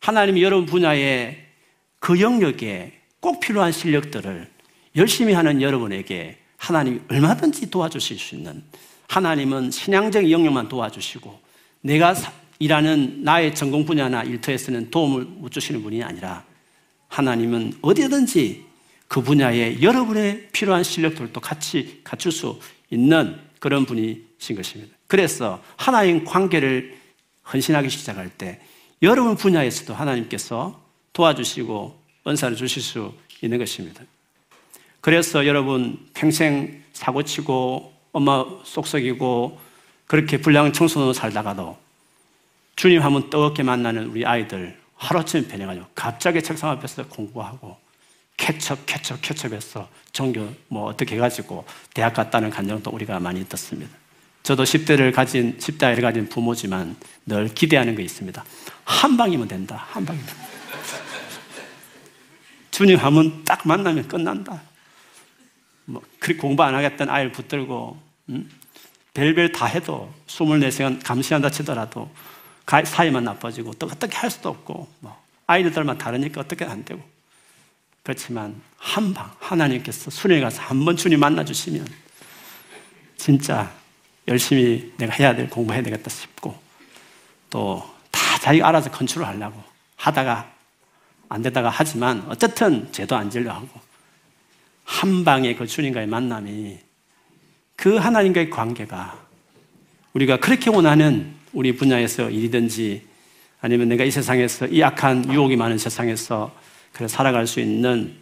하나님이 0.00 0.42
여러분 0.42 0.66
분야에 0.66 1.36
그 1.98 2.20
영역에 2.20 2.92
꼭 3.18 3.40
필요한 3.40 3.72
실력들을 3.72 4.48
열심히 4.96 5.32
하는 5.32 5.60
여러분에게 5.60 6.38
하나님이 6.56 7.00
얼마든지 7.08 7.70
도와주실 7.70 8.18
수 8.18 8.34
있는 8.36 8.62
하나님은 9.08 9.70
신앙적 9.70 10.30
영역만 10.30 10.68
도와주시고 10.68 11.40
내가 11.82 12.14
일하는 12.58 13.24
나의 13.24 13.54
전공 13.54 13.84
분야나 13.84 14.22
일터에서는 14.24 14.90
도움을 14.90 15.24
못 15.24 15.50
주시는 15.50 15.82
분이 15.82 16.02
아니라 16.02 16.44
하나님은 17.08 17.74
어디든지 17.80 18.64
그 19.08 19.22
분야에 19.22 19.80
여러분의 19.82 20.48
필요한 20.52 20.84
실력들도 20.84 21.40
같이 21.40 22.00
갖출 22.04 22.30
수 22.30 22.60
있는 22.90 23.36
그런 23.58 23.86
분이신 23.86 24.56
것입니다. 24.56 24.94
그래서 25.06 25.62
하나님 25.76 26.24
관계를 26.24 26.99
헌신하기 27.52 27.90
시작할 27.90 28.28
때 28.30 28.60
여러분 29.02 29.36
분야에서도 29.36 29.94
하나님께서 29.94 30.80
도와주시고 31.12 32.00
은사를 32.26 32.56
주실 32.56 32.82
수 32.82 33.14
있는 33.42 33.58
것입니다. 33.58 34.02
그래서 35.00 35.46
여러분 35.46 35.98
평생 36.14 36.82
사고치고 36.92 37.94
엄마 38.12 38.44
쏙쏙이고 38.64 39.58
그렇게 40.06 40.38
불량 40.38 40.72
청소년으로 40.72 41.12
살다가도 41.14 41.78
주님 42.76 43.02
한번 43.02 43.30
뜨겁게 43.30 43.62
만나는 43.62 44.06
우리 44.06 44.26
아이들 44.26 44.78
하루아침에 44.96 45.46
변해가지고 45.48 45.86
갑자기 45.94 46.42
책상 46.42 46.70
앞에서 46.70 47.06
공부하고 47.08 47.76
캐첩, 48.36 48.86
캐첩, 48.86 49.20
캐첩해서 49.22 49.88
종교 50.12 50.48
뭐 50.68 50.86
어떻게 50.86 51.14
해가지고 51.14 51.64
대학 51.94 52.14
갔다는 52.14 52.50
감정도 52.50 52.90
우리가 52.90 53.20
많이 53.20 53.46
듣습니다. 53.48 53.96
저도 54.50 54.64
10대를 54.64 55.12
가진, 55.14 55.56
10대 55.58 55.84
아이를 55.84 56.02
가진 56.02 56.28
부모지만 56.28 56.96
늘 57.24 57.46
기대하는 57.54 57.94
게 57.94 58.02
있습니다. 58.02 58.44
한 58.84 59.16
방이면 59.16 59.46
된다. 59.46 59.86
한 59.90 60.04
방이면. 60.04 60.26
주님 62.72 62.98
하면 62.98 63.44
딱 63.44 63.60
만나면 63.64 64.08
끝난다. 64.08 64.60
뭐, 65.84 66.02
그렇게 66.18 66.40
공부 66.40 66.64
안 66.64 66.74
하겠다는 66.74 67.12
아이를 67.12 67.30
붙들고, 67.30 67.96
음? 68.30 68.50
별별 69.14 69.52
다 69.52 69.66
해도 69.66 70.12
24시간 70.26 71.00
감시한다 71.00 71.48
치더라도 71.50 72.10
사이만 72.66 73.22
나빠지고 73.22 73.74
또 73.74 73.86
어떻게 73.86 74.16
할 74.16 74.32
수도 74.32 74.48
없고, 74.48 74.88
뭐, 74.98 75.16
아이들만 75.46 75.96
다르니까 75.96 76.40
어떻게 76.40 76.64
안 76.64 76.84
되고. 76.84 77.00
그렇지만 78.02 78.60
한 78.78 79.14
방, 79.14 79.30
하나님께서 79.38 80.10
순회 80.10 80.40
가서 80.40 80.60
한 80.60 80.84
번 80.84 80.96
주님 80.96 81.20
만나주시면 81.20 81.86
진짜 83.16 83.78
열심히 84.28 84.92
내가 84.96 85.12
해야 85.12 85.34
될 85.34 85.48
공부해야 85.48 85.82
되겠다 85.82 86.10
싶고 86.10 86.56
또 87.50 88.00
다 88.10 88.38
자기가 88.38 88.68
알아서 88.68 88.90
컨트롤 88.90 89.26
하려고 89.26 89.62
하다가 89.96 90.52
안 91.28 91.42
되다가 91.42 91.70
하지만 91.70 92.24
어쨌든 92.28 92.90
죄도 92.92 93.16
안 93.16 93.30
질려 93.30 93.52
하고 93.52 93.68
한 94.84 95.24
방에 95.24 95.54
그 95.54 95.66
주님과의 95.66 96.06
만남이 96.06 96.78
그 97.76 97.96
하나님과의 97.96 98.50
관계가 98.50 99.26
우리가 100.12 100.38
그렇게 100.38 100.70
원하는 100.70 101.34
우리 101.52 101.76
분야에서 101.76 102.30
일이든지 102.30 103.08
아니면 103.60 103.88
내가 103.88 104.04
이 104.04 104.10
세상에서 104.10 104.66
이 104.66 104.82
악한 104.82 105.32
유혹이 105.32 105.56
많은 105.56 105.78
세상에서 105.78 106.54
그래 106.92 107.06
살아갈 107.06 107.46
수 107.46 107.60
있는 107.60 108.16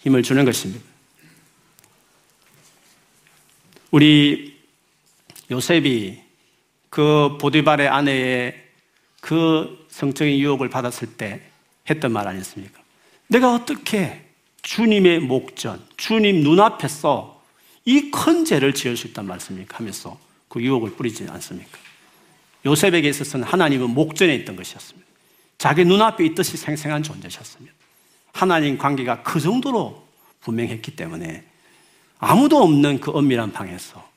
힘을 0.00 0.22
주는 0.22 0.44
것입니다. 0.44 0.84
우리 3.90 4.49
요셉이 5.50 6.20
그 6.88 7.38
보디발의 7.40 7.88
아내의 7.88 8.54
그 9.20 9.86
성적인 9.90 10.38
유혹을 10.38 10.70
받았을 10.70 11.14
때 11.16 11.40
했던 11.88 12.12
말 12.12 12.26
아니었습니까? 12.28 12.80
내가 13.26 13.54
어떻게 13.54 14.24
주님의 14.62 15.20
목전, 15.20 15.84
주님 15.96 16.42
눈앞에서 16.42 17.40
이 17.84 18.10
큰 18.10 18.44
죄를 18.44 18.74
지을 18.74 18.96
수 18.96 19.06
있단 19.08 19.26
말씀입니까? 19.26 19.78
하면서 19.78 20.18
그 20.48 20.62
유혹을 20.62 20.92
뿌리지 20.92 21.26
않습니까? 21.28 21.78
요셉에게 22.66 23.08
있어서는 23.08 23.46
하나님은 23.46 23.90
목전에 23.90 24.34
있던 24.36 24.56
것이었습니다. 24.56 25.08
자기 25.58 25.84
눈앞에 25.84 26.24
있듯이 26.26 26.56
생생한 26.56 27.02
존재셨습니다. 27.02 27.74
하나님 28.32 28.78
관계가 28.78 29.22
그 29.22 29.40
정도로 29.40 30.06
분명했기 30.40 30.94
때문에 30.96 31.44
아무도 32.18 32.62
없는 32.62 33.00
그 33.00 33.10
엄밀한 33.10 33.52
방에서 33.52 34.09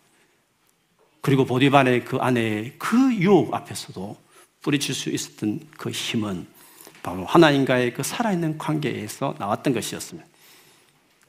그리고 1.23 1.45
보디발의 1.45 2.03
그 2.03 2.17
아내의 2.17 2.73
그 2.77 3.15
유혹 3.15 3.53
앞에서도 3.53 4.17
뿌리칠 4.61 4.93
수 4.93 5.09
있었던 5.09 5.61
그 5.77 5.89
힘은 5.89 6.45
바로 7.01 7.25
하나님과의 7.25 7.93
그 7.93 8.03
살아있는 8.03 8.57
관계에서 8.57 9.33
나왔던 9.39 9.73
것이었습니다. 9.73 10.27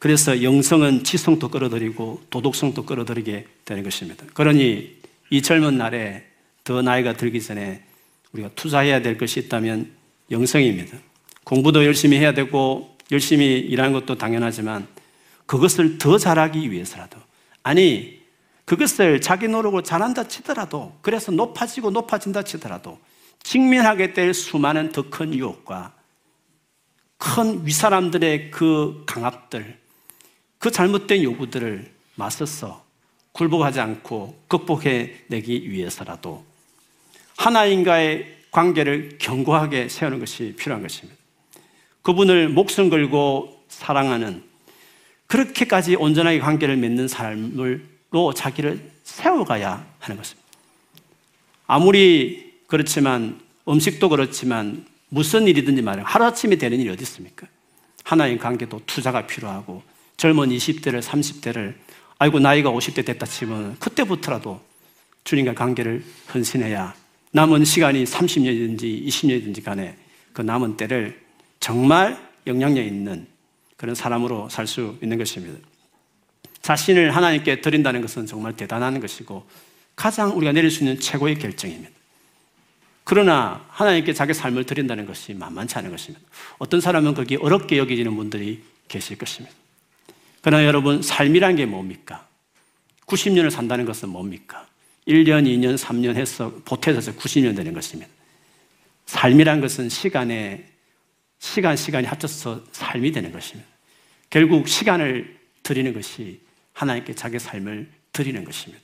그래서 0.00 0.42
영성은 0.42 1.04
지성도 1.04 1.48
끌어들이고 1.48 2.24
도덕성도 2.28 2.84
끌어들이게 2.86 3.46
되는 3.64 3.82
것입니다. 3.84 4.26
그러니 4.34 4.96
이 5.30 5.42
젊은 5.42 5.78
날에 5.78 6.26
더 6.64 6.82
나이가 6.82 7.12
들기 7.12 7.40
전에 7.40 7.84
우리가 8.32 8.50
투자해야 8.56 9.00
될 9.00 9.16
것이 9.16 9.38
있다면 9.38 9.92
영성입니다. 10.32 10.98
공부도 11.44 11.84
열심히 11.84 12.18
해야 12.18 12.34
되고 12.34 12.96
열심히 13.12 13.60
일하는 13.60 13.92
것도 13.92 14.18
당연하지만 14.18 14.88
그것을 15.46 15.98
더 15.98 16.18
잘하기 16.18 16.72
위해서라도 16.72 17.16
아니 17.62 18.23
그것을 18.64 19.20
자기 19.20 19.48
노력으로 19.48 19.82
잘한다 19.82 20.28
치더라도 20.28 20.96
그래서 21.02 21.30
높아지고 21.32 21.90
높아진다 21.90 22.42
치더라도 22.42 22.98
직면하게 23.42 24.14
될 24.14 24.32
수많은 24.32 24.92
더 24.92 25.10
큰 25.10 25.34
유혹과 25.34 25.94
큰 27.18 27.66
윗사람들의 27.66 28.50
그 28.50 29.02
강압들 29.06 29.78
그 30.58 30.70
잘못된 30.70 31.22
요구들을 31.22 31.92
맞서서 32.16 32.84
굴복하지 33.32 33.80
않고 33.80 34.44
극복해 34.48 35.24
내기 35.26 35.70
위해서라도 35.70 36.44
하나님과의 37.36 38.34
관계를 38.50 39.18
견고하게 39.20 39.88
세우는 39.88 40.20
것이 40.20 40.54
필요한 40.56 40.82
것입니다. 40.82 41.18
그분을 42.02 42.48
목숨 42.48 42.88
걸고 42.90 43.64
사랑하는 43.68 44.44
그렇게까지 45.26 45.96
온전하게 45.96 46.38
관계를 46.38 46.76
맺는 46.76 47.08
삶으 47.08 47.80
로 48.14 48.32
자기를 48.32 48.92
세워가야 49.02 49.84
하는 49.98 50.16
것입니다. 50.16 50.48
아무리 51.66 52.60
그렇지만 52.68 53.40
음식도 53.68 54.08
그렇지만 54.08 54.86
무슨 55.08 55.48
일이든지 55.48 55.82
말이야 55.82 56.04
하루아침에 56.06 56.54
되는 56.54 56.78
일이 56.78 56.88
어디 56.90 57.02
있습니까? 57.02 57.48
하나님 58.04 58.38
관계도 58.38 58.82
투자가 58.86 59.26
필요하고 59.26 59.82
젊은 60.16 60.50
20대를 60.50 61.02
30대를 61.02 61.74
아이고 62.18 62.38
나이가 62.38 62.70
50대 62.70 63.04
됐다 63.04 63.26
치면 63.26 63.80
그때부터라도 63.80 64.60
주님과 65.24 65.54
관계를 65.54 66.04
헌신해야 66.32 66.94
남은 67.32 67.64
시간이 67.64 68.04
30년이든지 68.04 69.06
20년이든지 69.08 69.64
간에 69.64 69.96
그 70.32 70.40
남은 70.42 70.76
때를 70.76 71.20
정말 71.58 72.16
영향력 72.46 72.86
있는 72.86 73.26
그런 73.76 73.96
사람으로 73.96 74.48
살 74.50 74.68
수 74.68 74.96
있는 75.02 75.18
것입니다. 75.18 75.58
자신을 76.64 77.14
하나님께 77.14 77.60
드린다는 77.60 78.00
것은 78.00 78.24
정말 78.24 78.56
대단한 78.56 78.98
것이고 78.98 79.46
가장 79.94 80.34
우리가 80.34 80.52
내릴 80.52 80.70
수 80.70 80.82
있는 80.82 80.98
최고의 80.98 81.38
결정입니다. 81.38 81.90
그러나 83.04 83.62
하나님께 83.68 84.14
자기 84.14 84.32
삶을 84.32 84.64
드린다는 84.64 85.04
것이 85.04 85.34
만만치 85.34 85.76
않은 85.76 85.90
것입니다. 85.90 86.26
어떤 86.56 86.80
사람은 86.80 87.12
그게 87.12 87.36
어렵게 87.36 87.76
여기지는 87.76 88.16
분들이 88.16 88.62
계실 88.88 89.18
것입니다. 89.18 89.54
그러나 90.40 90.64
여러분, 90.64 91.02
삶이란 91.02 91.56
게 91.56 91.66
뭡니까? 91.66 92.26
90년을 93.08 93.50
산다는 93.50 93.84
것은 93.84 94.08
뭡니까? 94.08 94.66
1년, 95.06 95.44
2년, 95.44 95.76
3년 95.76 96.14
해서 96.14 96.50
보태서 96.64 97.12
90년 97.12 97.54
되는 97.54 97.74
것입니다. 97.74 98.10
삶이란 99.04 99.60
것은 99.60 99.90
시간에, 99.90 100.64
시간, 101.38 101.76
시간이 101.76 102.06
합쳐서 102.06 102.64
삶이 102.72 103.12
되는 103.12 103.32
것입니다. 103.32 103.68
결국 104.30 104.66
시간을 104.66 105.38
드리는 105.62 105.92
것이 105.92 106.43
하나님께 106.74 107.14
자기 107.14 107.38
삶을 107.38 107.88
드리는 108.12 108.44
것입니다. 108.44 108.82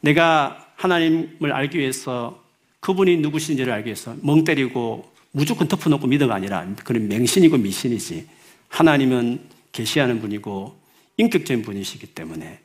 내가 0.00 0.66
하나님을 0.76 1.52
알기 1.52 1.78
위해서 1.78 2.42
그분이 2.80 3.18
누구신지를 3.18 3.72
알기 3.72 3.86
위해서 3.86 4.16
멍 4.22 4.44
때리고 4.44 5.12
무조건 5.32 5.68
덮어놓고 5.68 6.06
믿어가 6.06 6.34
아니라 6.34 6.66
그런 6.84 7.06
맹신이고 7.08 7.58
미신이지 7.58 8.26
하나님은 8.68 9.40
계시하는 9.72 10.20
분이고 10.20 10.78
인격적인 11.18 11.62
분이시기 11.62 12.06
때문에 12.08 12.58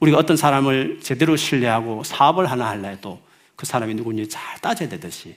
우리가 0.00 0.18
어떤 0.18 0.36
사람을 0.36 1.00
제대로 1.02 1.36
신뢰하고 1.36 2.02
사업을 2.04 2.50
하나 2.50 2.68
할라 2.68 2.88
해도 2.88 3.20
그 3.54 3.66
사람이 3.66 3.94
누군지 3.94 4.28
잘 4.28 4.58
따져야 4.60 4.88
되듯이 4.88 5.36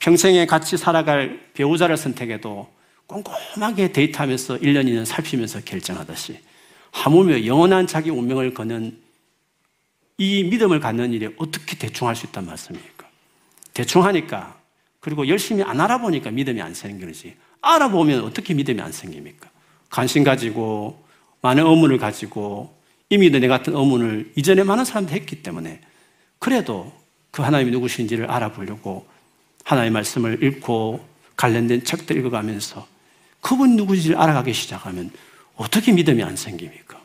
평생에 0.00 0.44
같이 0.46 0.76
살아갈 0.76 1.40
배우자를 1.54 1.96
선택해도 1.96 2.68
꼼꼼하게 3.06 3.92
데이트하면서 3.92 4.58
1년, 4.58 4.86
2년 4.86 5.04
살피면서 5.04 5.60
결정하듯이 5.64 6.40
하물며 6.94 7.44
영원한 7.44 7.86
자기 7.88 8.10
운명을 8.10 8.54
거는 8.54 8.96
이 10.16 10.44
믿음을 10.44 10.78
갖는 10.78 11.12
일에 11.12 11.28
어떻게 11.36 11.76
대충 11.76 12.06
할 12.06 12.14
수 12.14 12.24
있단 12.26 12.46
말씀입니까? 12.46 13.08
대충 13.74 14.04
하니까 14.04 14.56
그리고 15.00 15.26
열심히 15.26 15.62
안 15.64 15.80
알아보니까 15.80 16.30
믿음이 16.30 16.62
안 16.62 16.72
생기지. 16.72 17.36
알아보면 17.60 18.22
어떻게 18.22 18.54
믿음이 18.54 18.80
안 18.80 18.92
생깁니까? 18.92 19.50
관심 19.90 20.22
가지고 20.22 21.04
많은 21.42 21.66
의문을 21.66 21.98
가지고 21.98 22.74
이미 23.10 23.28
내 23.28 23.46
같은 23.48 23.74
의문을 23.74 24.32
이전에 24.36 24.62
많은 24.62 24.84
사람들이 24.84 25.18
했기 25.18 25.42
때문에 25.42 25.80
그래도 26.38 26.92
그 27.32 27.42
하나님이 27.42 27.72
누구신지를 27.72 28.30
알아보려고 28.30 29.06
하나님의 29.64 29.90
말씀을 29.90 30.42
읽고 30.44 31.04
관련된 31.36 31.84
책들 31.84 32.16
읽어가면서 32.18 32.86
그분 33.40 33.74
누구인지를 33.76 34.16
알아가기 34.16 34.54
시작하면 34.54 35.10
어떻게 35.56 35.92
믿음이 35.92 36.22
안 36.22 36.36
생깁니까? 36.36 37.00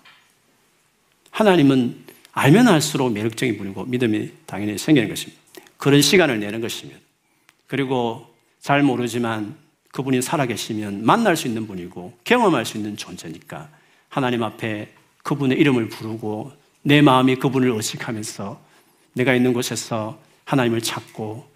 하나님은 1.32 2.06
알면 2.32 2.68
알수록 2.68 3.12
매력적인 3.12 3.58
분이고 3.58 3.86
믿음이 3.86 4.32
당연히 4.46 4.78
생기는 4.78 5.10
것입니다. 5.10 5.42
그런 5.78 6.02
시간을 6.02 6.40
내는 6.40 6.62
것입니다. 6.62 7.00
그리고 7.68 8.28
잘 8.60 8.84
모르지만 8.84 9.56
그분이 9.92 10.22
살아계시면 10.22 11.06
만날 11.06 11.36
수 11.36 11.48
있는 11.48 11.68
분이고 11.68 12.18
경험할 12.24 12.66
수 12.66 12.78
있는 12.78 12.98
존재니까 12.98 13.70
하나님 14.08 14.44
앞에 14.44 14.94
그분의 15.24 15.58
이름을 15.60 15.90
부르고 15.90 16.52
내 16.82 17.02
마음이 17.02 17.36
그분을 17.38 17.72
의식하면서 17.72 18.60
내가 19.14 19.34
있는 19.34 19.54
곳에서 19.54 20.20
하나님을 20.46 20.82
찾고 20.82 21.48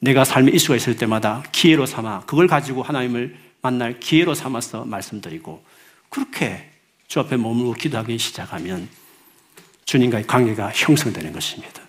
내가 0.00 0.24
삶의 0.24 0.54
이슈가 0.54 0.76
있을 0.76 0.96
때마다 0.96 1.42
기회로 1.52 1.86
삼아 1.86 2.26
그걸 2.26 2.46
가지고 2.46 2.82
하나님을 2.82 3.36
만날 3.62 3.98
기회로 3.98 4.34
삼아서 4.34 4.84
말씀드리고 4.84 5.62
그렇게 6.08 6.70
주 7.08 7.20
앞에 7.20 7.36
머물고 7.36 7.74
기도하기 7.74 8.18
시작하면 8.18 8.88
주님과의 9.84 10.26
관계가 10.26 10.72
형성되는 10.74 11.32
것입니다. 11.32 11.82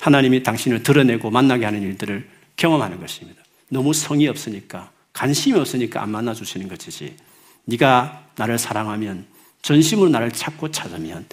하나님이 0.00 0.42
당신을 0.42 0.82
드러내고 0.82 1.30
만나게 1.30 1.64
하는 1.64 1.82
일들을 1.82 2.28
경험하는 2.56 3.00
것입니다. 3.00 3.42
너무 3.68 3.92
성의 3.92 4.28
없으니까 4.28 4.90
관심이 5.12 5.58
없으니까 5.58 6.02
안 6.02 6.10
만나 6.10 6.34
주시는 6.34 6.68
것이지. 6.68 7.16
네가 7.64 8.28
나를 8.36 8.58
사랑하면 8.58 9.26
전심으로 9.62 10.10
나를 10.10 10.32
찾고 10.32 10.70
찾으면 10.70 11.26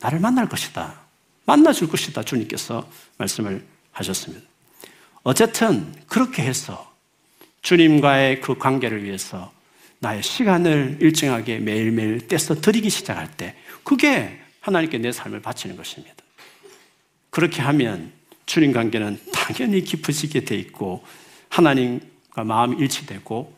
나를 0.00 0.20
만날 0.20 0.48
것이다. 0.48 1.00
만나 1.46 1.72
줄 1.72 1.88
것이다. 1.88 2.22
주님께서 2.22 2.88
말씀을 3.18 3.64
하셨습니다. 3.92 4.46
어쨌든 5.22 5.94
그렇게 6.06 6.42
해서 6.42 6.92
주님과의 7.62 8.40
그 8.40 8.58
관계를 8.58 9.04
위해서 9.04 9.52
나의 10.04 10.22
시간을 10.22 10.98
일정하게 11.00 11.60
매일매일 11.60 12.28
떼서 12.28 12.60
드리기 12.60 12.90
시작할 12.90 13.30
때 13.38 13.54
그게 13.84 14.38
하나님께 14.60 14.98
내 14.98 15.12
삶을 15.12 15.40
바치는 15.40 15.76
것입니다. 15.76 16.14
그렇게 17.30 17.62
하면 17.62 18.12
주님 18.44 18.72
관계는 18.72 19.18
당연히 19.32 19.82
깊어지게 19.82 20.44
돼 20.44 20.56
있고 20.56 21.02
하나님과 21.48 22.44
마음이 22.44 22.76
일치되고 22.76 23.54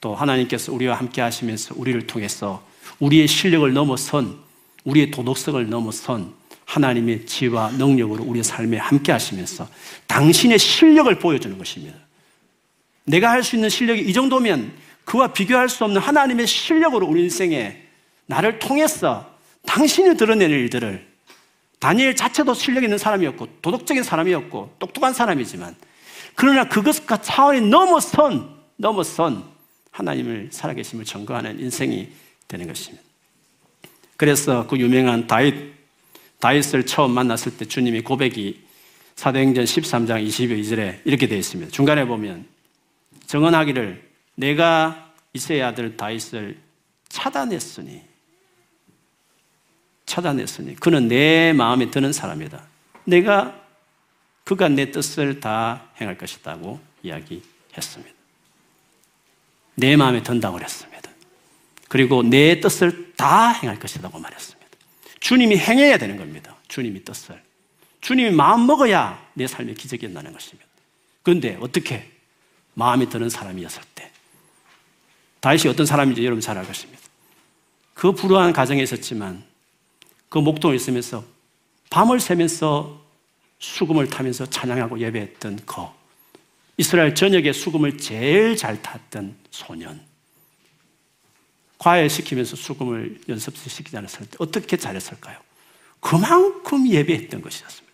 또 0.00 0.14
하나님께서 0.14 0.72
우리와 0.72 0.94
함께 0.94 1.20
하시면서 1.20 1.74
우리를 1.76 2.06
통해서 2.06 2.64
우리의 3.00 3.26
실력을 3.26 3.70
넘어선 3.72 4.38
우리의 4.84 5.10
도덕성을 5.10 5.68
넘어선 5.68 6.32
하나님의 6.64 7.26
지혜와 7.26 7.72
능력으로 7.72 8.22
우리의 8.22 8.44
삶에 8.44 8.76
함께 8.76 9.10
하시면서 9.10 9.68
당신의 10.06 10.60
실력을 10.60 11.12
보여주는 11.18 11.58
것입니다. 11.58 11.98
내가 13.04 13.30
할 13.30 13.42
수 13.42 13.56
있는 13.56 13.68
실력이 13.68 14.02
이 14.02 14.12
정도면 14.12 14.70
그와 15.08 15.28
비교할 15.28 15.70
수 15.70 15.84
없는 15.84 16.02
하나님의 16.02 16.46
실력으로 16.46 17.06
우리 17.06 17.22
인생에 17.22 17.82
나를 18.26 18.58
통해서 18.58 19.34
당신이 19.64 20.18
드러내는 20.18 20.54
일들을 20.54 21.08
다니엘 21.78 22.14
자체도 22.14 22.52
실력 22.52 22.84
있는 22.84 22.98
사람이었고 22.98 23.48
도덕적인 23.62 24.02
사람이었고 24.02 24.76
똑똑한 24.78 25.14
사람이지만 25.14 25.74
그러나 26.34 26.68
그것과 26.68 27.22
차원이 27.22 27.62
넘어선 27.62 28.54
넘어선 28.76 29.44
하나님을 29.92 30.50
살아계심을 30.52 31.06
증거하는 31.06 31.58
인생이 31.58 32.10
되는 32.46 32.66
것입니다. 32.66 33.02
그래서 34.18 34.66
그 34.66 34.76
유명한 34.76 35.26
다윗 35.26 35.72
다윗을 36.38 36.84
처음 36.84 37.12
만났을 37.12 37.56
때 37.56 37.64
주님이 37.64 38.02
고백이 38.02 38.60
사도행전 39.16 39.64
13장 39.64 40.26
22절에 40.26 41.00
이렇게 41.06 41.26
되어 41.26 41.38
있습니다. 41.38 41.70
중간에 41.72 42.04
보면 42.04 42.44
정언하기를 43.26 44.07
내가 44.38 45.12
이세의 45.32 45.62
아들 45.62 45.96
다윗을 45.96 46.58
차단했으니 47.08 48.02
차단했으니 50.06 50.76
그는 50.76 51.08
내 51.08 51.52
마음에 51.52 51.90
드는 51.90 52.12
사람이다. 52.12 52.62
내가 53.04 53.60
그가 54.44 54.68
내 54.68 54.92
뜻을 54.92 55.40
다 55.40 55.90
행할 56.00 56.16
것이다고 56.16 56.80
이야기했습니다. 57.02 58.14
내 59.74 59.96
마음에 59.96 60.22
든다고 60.22 60.56
그랬습니다. 60.56 61.10
그리고 61.88 62.22
내 62.22 62.60
뜻을 62.60 63.14
다 63.16 63.50
행할 63.50 63.78
것이라고 63.80 64.18
말했습니다. 64.20 64.68
주님이 65.18 65.58
행해야 65.58 65.98
되는 65.98 66.16
겁니다. 66.16 66.56
주님이 66.68 67.04
뜻을. 67.04 67.42
주님이 68.00 68.30
마음 68.30 68.66
먹어야 68.66 69.20
내 69.34 69.48
삶에 69.48 69.74
기적이 69.74 70.06
일어나는 70.06 70.32
것입니다. 70.32 70.68
그런데 71.22 71.58
어떻게 71.60 72.10
마음에 72.74 73.08
드는 73.08 73.28
사람이었을 73.28 73.82
때 73.94 74.07
다윗이 75.40 75.68
어떤 75.68 75.86
사람인지 75.86 76.24
여러분 76.24 76.40
잘 76.40 76.58
알겠습니다. 76.58 77.00
그 77.94 78.12
불우한 78.12 78.52
가정에 78.52 78.82
있었지만 78.82 79.44
그 80.28 80.38
목동에 80.38 80.76
있으면서 80.76 81.24
밤을 81.90 82.20
새면서 82.20 83.00
수금을 83.58 84.08
타면서 84.08 84.46
찬양하고 84.46 85.00
예배했던 85.00 85.60
거. 85.66 85.96
이스라엘 86.76 87.14
전역에 87.14 87.52
수금을 87.52 87.98
제일 87.98 88.56
잘 88.56 88.80
탔던 88.82 89.36
소년. 89.50 90.00
과외시키면서 91.78 92.56
수금을 92.56 93.20
연습시키지 93.28 93.96
않았을 93.96 94.26
때 94.26 94.36
어떻게 94.38 94.76
잘했을까요? 94.76 95.38
그만큼 96.00 96.88
예배했던 96.88 97.42
것이었습니다. 97.42 97.88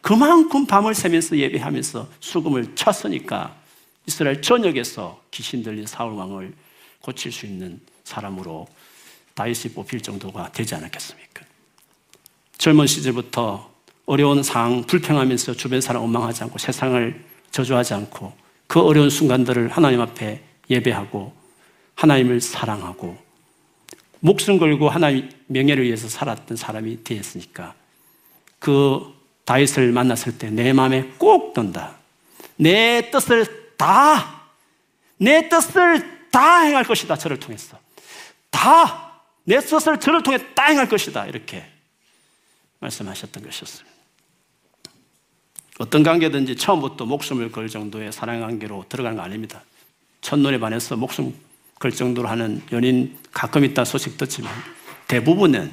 그만큼 0.00 0.66
밤을 0.66 0.94
새면서 0.94 1.36
예배하면서 1.38 2.08
수금을 2.20 2.74
쳤으니까 2.74 3.61
이스라엘 4.06 4.42
전역에서 4.42 5.22
귀신 5.30 5.62
들린 5.62 5.86
사울 5.86 6.14
왕을 6.14 6.52
고칠 7.00 7.32
수 7.32 7.46
있는 7.46 7.80
사람으로 8.04 8.66
다윗이 9.34 9.74
뽑힐 9.74 10.00
정도가 10.00 10.52
되지 10.52 10.74
않았겠습니까? 10.74 11.44
젊은 12.58 12.86
시절부터 12.86 13.70
어려운 14.06 14.42
상황 14.42 14.82
불평하면서 14.82 15.54
주변 15.54 15.80
사람 15.80 16.02
원망하지 16.02 16.44
않고 16.44 16.58
세상을 16.58 17.24
저주하지 17.50 17.94
않고 17.94 18.32
그 18.66 18.80
어려운 18.80 19.10
순간들을 19.10 19.68
하나님 19.68 20.00
앞에 20.00 20.42
예배하고 20.70 21.32
하나님을 21.94 22.40
사랑하고 22.40 23.16
목숨 24.20 24.58
걸고 24.58 24.88
하나님 24.88 25.30
명예를 25.46 25.84
위해서 25.84 26.08
살았던 26.08 26.56
사람이 26.56 27.04
되었으니까 27.04 27.74
그 28.58 29.12
다윗을 29.44 29.92
만났을 29.92 30.38
때 30.38 30.50
내 30.50 30.72
마음에 30.72 31.10
꼭 31.18 31.52
든다. 31.52 31.96
내 32.56 33.10
뜻을 33.10 33.61
다, 33.82 34.42
내 35.16 35.48
뜻을 35.48 36.28
다 36.30 36.60
행할 36.60 36.84
것이다. 36.84 37.16
저를 37.16 37.40
통해서. 37.40 37.76
다, 38.48 39.20
내 39.42 39.58
뜻을 39.58 39.98
저를 39.98 40.22
통해 40.22 40.38
다 40.54 40.66
행할 40.66 40.88
것이다. 40.88 41.26
이렇게 41.26 41.68
말씀하셨던 42.78 43.42
것이었습니다. 43.42 43.92
어떤 45.80 46.04
관계든지 46.04 46.54
처음부터 46.54 47.06
목숨을 47.06 47.50
걸 47.50 47.68
정도의 47.68 48.12
사랑 48.12 48.40
관계로 48.40 48.84
들어가는 48.88 49.16
거 49.16 49.24
아닙니다. 49.24 49.64
첫눈에 50.20 50.60
반해서 50.60 50.94
목숨 50.96 51.34
걸 51.80 51.90
정도로 51.90 52.28
하는 52.28 52.62
연인 52.70 53.18
가끔 53.32 53.64
있다 53.64 53.84
소식 53.84 54.16
듣지만 54.16 54.52
대부분은 55.08 55.72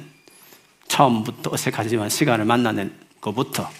처음부터 0.88 1.52
어색하지만 1.52 2.08
시간을 2.08 2.44
만나는 2.44 2.92
것부터 3.20 3.70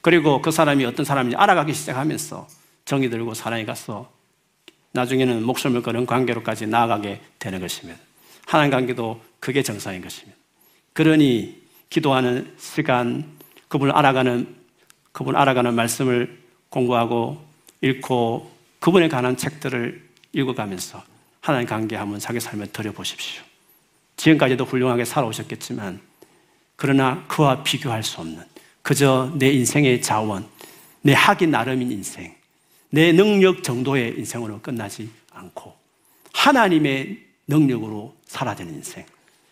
그리고 0.00 0.40
그 0.40 0.50
사람이 0.50 0.86
어떤 0.86 1.04
사람인지 1.04 1.36
알아가기 1.36 1.74
시작하면서 1.74 2.63
정이 2.84 3.10
들고 3.10 3.34
사랑이 3.34 3.64
가서 3.64 4.12
나중에는 4.92 5.42
목숨을 5.42 5.82
거는 5.82 6.06
관계로까지 6.06 6.66
나아가게 6.66 7.20
되는 7.38 7.60
것입니다. 7.60 7.98
하나님 8.46 8.70
관계도 8.70 9.20
그게 9.40 9.62
정상인 9.62 10.02
것입니다. 10.02 10.36
그러니 10.92 11.62
기도하는 11.90 12.54
시간, 12.58 13.24
그분을 13.68 13.92
알아가는 13.94 14.54
그분 15.12 15.36
알아가는 15.36 15.74
말씀을 15.74 16.38
공부하고 16.68 17.44
읽고 17.80 18.50
그분에 18.80 19.08
관한 19.08 19.36
책들을 19.36 20.02
읽어가면서 20.32 21.02
하나님 21.40 21.68
관계 21.68 21.96
한번 21.96 22.18
자기 22.18 22.40
삶에 22.40 22.66
들여보십시오. 22.66 23.42
지금까지도 24.16 24.64
훌륭하게 24.64 25.04
살아오셨겠지만 25.04 26.00
그러나 26.76 27.24
그와 27.28 27.62
비교할 27.62 28.02
수 28.02 28.20
없는 28.20 28.42
그저 28.82 29.32
내 29.36 29.50
인생의 29.50 30.02
자원, 30.02 30.46
내 31.02 31.12
하기 31.12 31.46
나름인 31.46 31.90
인생, 31.90 32.34
내 32.94 33.10
능력 33.10 33.64
정도의 33.64 34.14
인생으로 34.18 34.60
끝나지 34.60 35.10
않고 35.32 35.74
하나님의 36.32 37.18
능력으로 37.48 38.14
살아야 38.24 38.54
되는 38.54 38.72
인생, 38.72 39.04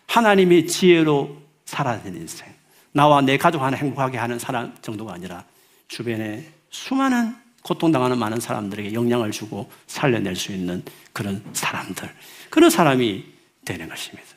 하나님의 0.07 0.65
지혜로 0.65 1.41
살아야 1.65 2.01
되는 2.01 2.21
인생, 2.21 2.47
나와 2.93 3.19
내 3.19 3.37
가족 3.37 3.61
하나 3.61 3.75
행복하게 3.75 4.17
하는 4.17 4.39
사람 4.39 4.73
정도가 4.81 5.15
아니라 5.15 5.43
주변에 5.89 6.47
수많은 6.69 7.35
고통당하는 7.63 8.17
많은 8.17 8.39
사람들에게 8.39 8.93
영향을 8.93 9.31
주고 9.31 9.69
살려낼 9.87 10.37
수 10.37 10.53
있는 10.53 10.81
그런 11.11 11.43
사람들, 11.51 12.09
그런 12.49 12.69
사람이 12.69 13.25
되는 13.65 13.89
것입니다. 13.89 14.29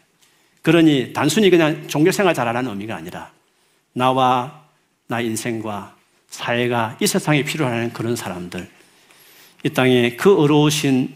그러니 0.63 1.13
단순히 1.13 1.51
그냥 1.51 1.87
종교생활 1.87 2.35
잘하는 2.35 2.69
의미가 2.71 2.97
아니라 2.97 3.31
나와 3.93 4.65
나 5.07 5.21
인생과 5.21 5.95
사회가 6.29 6.99
이 7.01 7.07
세상에 7.07 7.45
필요한 7.45 7.93
그런 7.93 8.17
사람들, 8.17 8.75
이 9.67 9.71
땅에 9.71 10.15
그 10.15 10.41
어려우신 10.41 11.13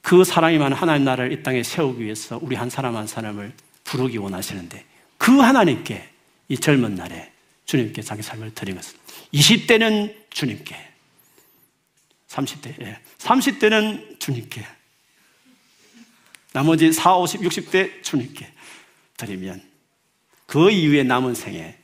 그 0.00 0.22
사랑이 0.22 0.56
많은 0.56 0.76
하나님 0.76 1.04
나라를 1.04 1.32
이 1.32 1.42
땅에 1.42 1.64
세우기 1.64 2.04
위해서 2.04 2.38
우리 2.40 2.54
한 2.54 2.70
사람 2.70 2.94
한 2.94 3.08
사람을 3.08 3.52
부르기 3.82 4.18
원하시는데 4.18 4.84
그 5.18 5.36
하나님께 5.40 6.08
이 6.46 6.58
젊은 6.58 6.94
날에 6.94 7.32
주님께 7.64 8.02
자기 8.02 8.22
삶을 8.22 8.54
드린 8.54 8.76
것은 8.76 8.96
20대는 9.34 10.14
주님께 10.30 10.76
30대, 12.28 12.80
예. 12.82 13.00
30대는 13.18 14.20
주님께 14.20 14.64
나머지 16.52 16.92
4, 16.92 17.16
50, 17.16 17.40
60대 17.40 18.00
주님께 18.04 18.48
드리면 19.16 19.60
그 20.46 20.70
이후에 20.70 21.02
남은 21.02 21.34
생에 21.34 21.76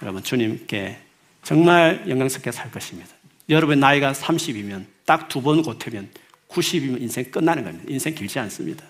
여러분 0.00 0.22
주님께 0.22 0.96
정말 1.42 2.04
영광스럽게 2.08 2.52
살 2.52 2.70
것입니다. 2.70 3.13
여러분 3.48 3.80
나이가 3.80 4.12
30이면 4.12 4.84
딱 5.04 5.28
두 5.28 5.40
번 5.42 5.62
고태면 5.62 6.08
90이면 6.48 7.00
인생 7.02 7.30
끝나는 7.30 7.64
겁니다. 7.64 7.84
인생 7.88 8.14
길지 8.14 8.38
않습니다. 8.38 8.84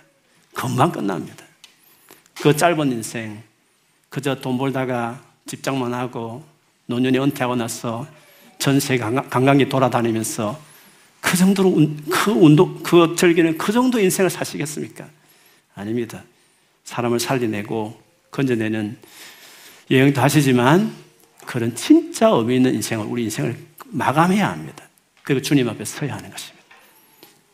금방 0.53 0.93
끝납니다. 0.93 1.45
그 2.41 2.55
짧은 2.57 2.93
인생 2.93 3.43
그저 4.09 4.37
돈 4.37 4.59
벌다가 4.59 5.21
집장만 5.47 5.93
하고 5.95 6.45
노년에 6.87 7.19
은퇴하고 7.19 7.57
나서 7.57 8.07
전세 8.59 8.97
관광지 8.97 9.69
돌아다니면서 9.69 10.61
그 11.21 11.37
정도로 11.37 11.75
그 12.11 12.31
운동 12.31 12.81
그 12.83 13.17
절기는 13.17 13.59
그 13.59 13.73
정도 13.73 13.99
인생을 13.99 14.31
사시겠습니까? 14.31 15.09
아닙니다. 15.75 16.23
사람을 16.85 17.19
살려내고 17.19 18.01
건져내는 18.31 18.99
여행도 19.91 20.21
하시지만 20.21 20.93
그런 21.47 21.75
진짜 21.75 22.29
의미 22.29 22.57
있는 22.57 22.75
인생을 22.75 23.07
우리 23.07 23.25
인생을 23.25 23.57
마감해야 23.95 24.51
합니다. 24.51 24.85
그리고 25.23 25.41
주님 25.41 25.69
앞에 25.69 25.85
서야 25.85 26.15
하는 26.15 26.31
것입니다. 26.31 26.65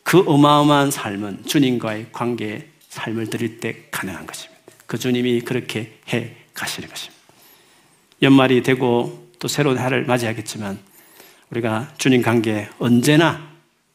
그 0.03 0.23
어마어마한 0.25 0.91
삶은 0.91 1.45
주님과의 1.45 2.07
관계의 2.11 2.67
삶을 2.89 3.29
드릴 3.29 3.59
때 3.59 3.85
가능한 3.91 4.25
것입니다. 4.25 4.61
그 4.87 4.97
주님이 4.97 5.41
그렇게 5.41 5.99
해 6.09 6.35
가시는 6.53 6.89
것입니다. 6.89 7.21
연말이 8.21 8.61
되고 8.63 9.29
또 9.39 9.47
새로운 9.47 9.77
해를 9.77 10.05
맞이하겠지만 10.05 10.79
우리가 11.51 11.93
주님 11.97 12.21
관계 12.21 12.69
언제나 12.79 13.49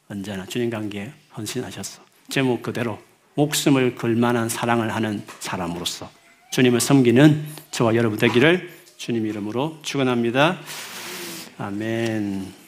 언제나 0.09 0.45
주님 0.45 0.69
관계에 0.69 1.11
헌신하셨어. 1.35 2.01
제목 2.29 2.61
그대로 2.61 2.97
목숨을 3.35 3.95
걸 3.95 4.15
만한 4.15 4.49
사랑을 4.49 4.95
하는 4.95 5.23
사람으로서 5.39 6.09
주님을 6.51 6.79
섬기는 6.79 7.45
저와 7.71 7.95
여러분 7.95 8.17
되기를 8.17 8.71
주님 8.97 9.27
이름으로 9.27 9.79
축원합니다. 9.83 10.59
아멘. 11.57 12.53